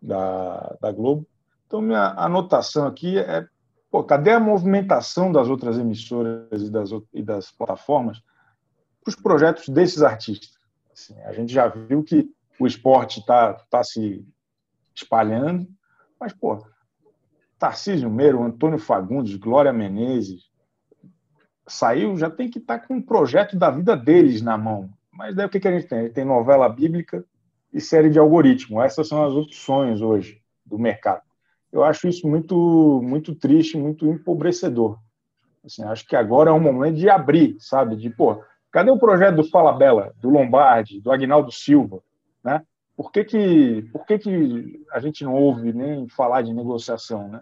[0.00, 1.26] da, da Globo.
[1.66, 3.46] Então, minha anotação aqui é:
[3.90, 8.22] pô, cadê a movimentação das outras emissoras e das, e das plataformas
[9.02, 10.58] para os projetos desses artistas?
[10.92, 12.28] Assim, a gente já viu que
[12.58, 14.26] o esporte está tá se
[14.94, 15.66] espalhando,
[16.18, 16.62] mas, pô,
[17.58, 20.50] Tarcísio Meiro, Antônio Fagundes, Glória Menezes,
[21.66, 24.90] saiu, já tem que estar tá com um projeto da vida deles na mão.
[25.12, 25.98] Mas daí o que, que a gente tem?
[25.98, 27.24] A gente tem novela bíblica,
[27.72, 28.80] e série de algoritmo.
[28.82, 31.22] Essas são as opções hoje do mercado.
[31.72, 34.98] Eu acho isso muito, muito triste, muito empobrecedor.
[35.64, 37.96] Assim, acho que agora é um momento de abrir, sabe?
[37.96, 38.42] De, pô,
[38.72, 42.02] cadê o projeto do Fala Bela, do Lombardi, do Agnaldo Silva,
[42.42, 42.62] né?
[42.96, 47.40] Por que que, por que que a gente não ouve nem falar de negociação, né?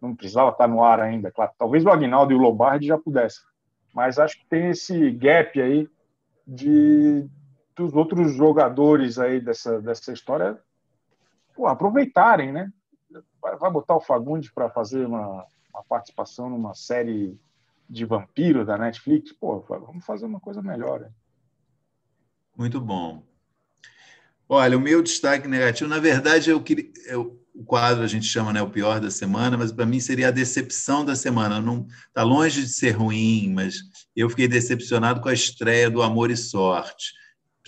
[0.00, 1.52] Não precisava estar no ar ainda, claro.
[1.58, 3.42] Talvez o Agnaldo e o Lombardi já pudessem.
[3.94, 5.88] Mas acho que tem esse gap aí
[6.46, 7.26] de,
[7.78, 10.58] dos outros jogadores aí dessa, dessa história
[11.54, 12.72] pô, aproveitarem, né?
[13.40, 17.38] Vai, botar o Fagundes para fazer uma, uma, participação numa série
[17.88, 19.32] de vampiro da Netflix?
[19.32, 21.02] Pô, vamos fazer uma coisa melhor.
[21.02, 21.10] Hein?
[22.56, 23.22] Muito bom.
[24.48, 28.52] Olha, o meu destaque negativo, na verdade, eu queria, eu, o quadro a gente chama
[28.52, 31.60] né, o pior da semana, mas para mim seria a decepção da semana.
[31.60, 33.76] Não está longe de ser ruim, mas
[34.16, 37.18] eu fiquei decepcionado com a estreia do Amor e Sorte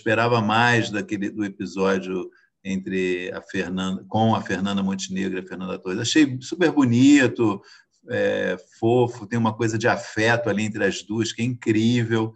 [0.01, 2.29] esperava mais daquele do episódio
[2.63, 5.99] entre a Fernanda com a Fernanda Montenegro e a Fernanda Torres.
[5.99, 7.61] Achei super bonito,
[8.09, 12.33] é, fofo, tem uma coisa de afeto ali entre as duas que é incrível.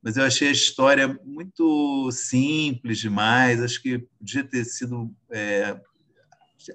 [0.00, 3.60] Mas eu achei a história muito simples demais.
[3.60, 5.76] Acho que podia ter sido é,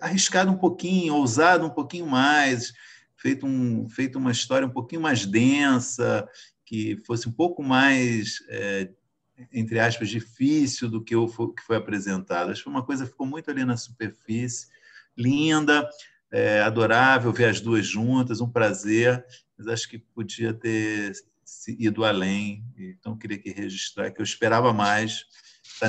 [0.02, 2.74] arriscado um pouquinho, ousado um pouquinho mais,
[3.16, 6.28] feito, um, feito uma história um pouquinho mais densa,
[6.66, 8.90] que fosse um pouco mais é,
[9.52, 12.52] entre aspas, difícil do que, o que foi apresentado.
[12.52, 14.68] Acho que uma coisa ficou muito ali na superfície,
[15.18, 15.88] linda,
[16.32, 19.24] é, adorável ver as duas juntas, um prazer,
[19.58, 21.14] mas acho que podia ter
[21.68, 22.66] ido além.
[22.78, 25.26] Então, queria que registrar que eu esperava mais,
[25.64, 25.88] está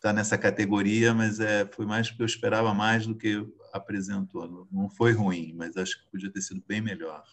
[0.00, 4.66] tá nessa categoria, mas é, foi mais porque eu esperava mais do que apresentou.
[4.70, 7.24] Não foi ruim, mas acho que podia ter sido bem melhor.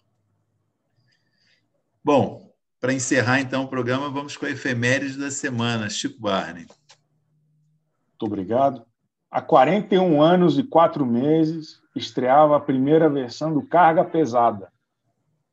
[2.03, 2.52] Bom,
[2.83, 5.89] para encerrar, então, o programa, vamos com a efeméride da semana.
[5.89, 6.65] Chico Barney.
[6.65, 8.85] Muito obrigado.
[9.31, 14.69] Há 41 anos e 4 meses, estreava a primeira versão do Carga Pesada,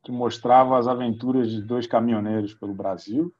[0.03, 3.33] que mostrava as aventuras de dois caminhoneiros pelo Brasil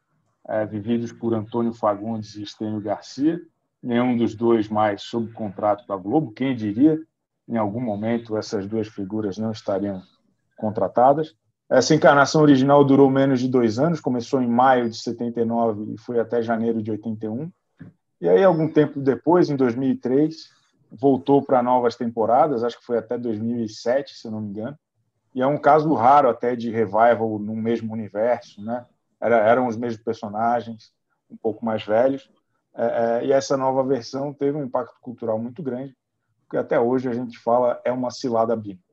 [0.47, 3.41] é, vividos por Antônio Fagundes e Estênio Garcia,
[3.83, 6.97] nenhum dos dois mais sob contrato da Globo, quem diria,
[7.45, 10.01] em algum momento essas duas figuras não estariam
[10.55, 11.35] contratadas.
[11.71, 16.19] Essa encarnação original durou menos de dois anos, começou em maio de 79 e foi
[16.19, 17.49] até janeiro de 81.
[18.19, 20.49] E aí, algum tempo depois, em 2003,
[20.91, 24.77] voltou para novas temporadas, acho que foi até 2007, se não me engano.
[25.33, 28.85] E é um caso raro até de revival no mesmo universo, né?
[29.21, 30.91] Era, eram os mesmos personagens,
[31.29, 32.29] um pouco mais velhos.
[32.75, 35.95] É, é, e essa nova versão teve um impacto cultural muito grande,
[36.41, 38.90] porque até hoje a gente fala é uma cilada bíblica.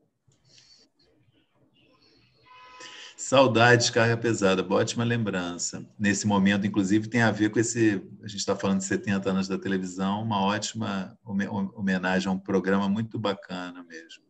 [3.21, 5.85] Saudades, carga pesada, ótima lembrança.
[5.99, 8.01] Nesse momento, inclusive, tem a ver com esse.
[8.23, 11.19] A gente está falando de 70 anos da televisão, uma ótima
[11.75, 14.23] homenagem a um programa muito bacana mesmo.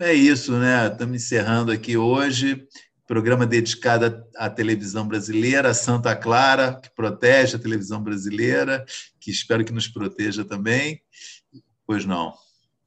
[0.00, 0.86] É isso, né?
[0.86, 2.66] Estamos encerrando aqui hoje.
[3.06, 8.86] Programa dedicado à televisão brasileira, Santa Clara, que protege a televisão brasileira,
[9.20, 11.02] que espero que nos proteja também.
[11.86, 12.32] Pois não.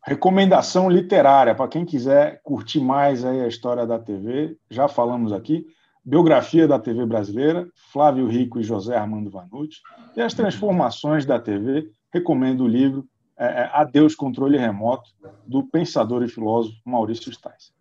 [0.06, 5.66] Recomendação literária, para quem quiser curtir mais aí a história da TV, já falamos aqui.
[6.04, 9.82] Biografia da TV brasileira, Flávio Rico e José Armando Vanucci.
[10.16, 13.04] E as transformações da TV, recomendo o livro
[13.36, 15.10] é, é, Adeus Controle Remoto,
[15.44, 17.74] do pensador e filósofo Maurício Stais.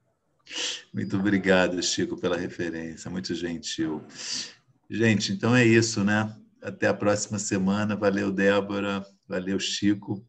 [0.95, 4.03] Muito obrigado, Chico, pela referência, muito gentil.
[4.89, 6.35] Gente, então é isso, né?
[6.63, 7.95] Até a próxima semana.
[7.95, 9.05] Valeu, Débora.
[9.29, 10.25] Valeu, Chico.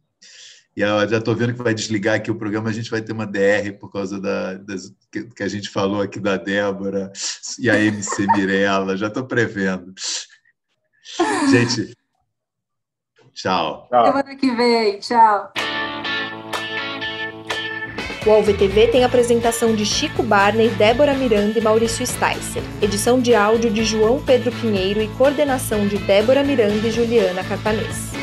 [0.75, 3.13] E eu já estou vendo que vai desligar aqui o programa, a gente vai ter
[3.13, 7.13] uma DR por causa da, das, que, que a gente falou aqui da Débora
[7.57, 9.93] e a MC Mirella, já estou prevendo.
[11.49, 11.95] Gente,
[13.33, 13.87] tchau.
[13.89, 14.05] tchau.
[14.07, 15.53] Semana que vem, tchau.
[18.25, 22.63] O AlvTV tem apresentação de Chico Barney, Débora Miranda e Maurício Sticer.
[22.81, 28.14] Edição de áudio de João Pedro Pinheiro e coordenação de Débora Miranda e Juliana Carpanês.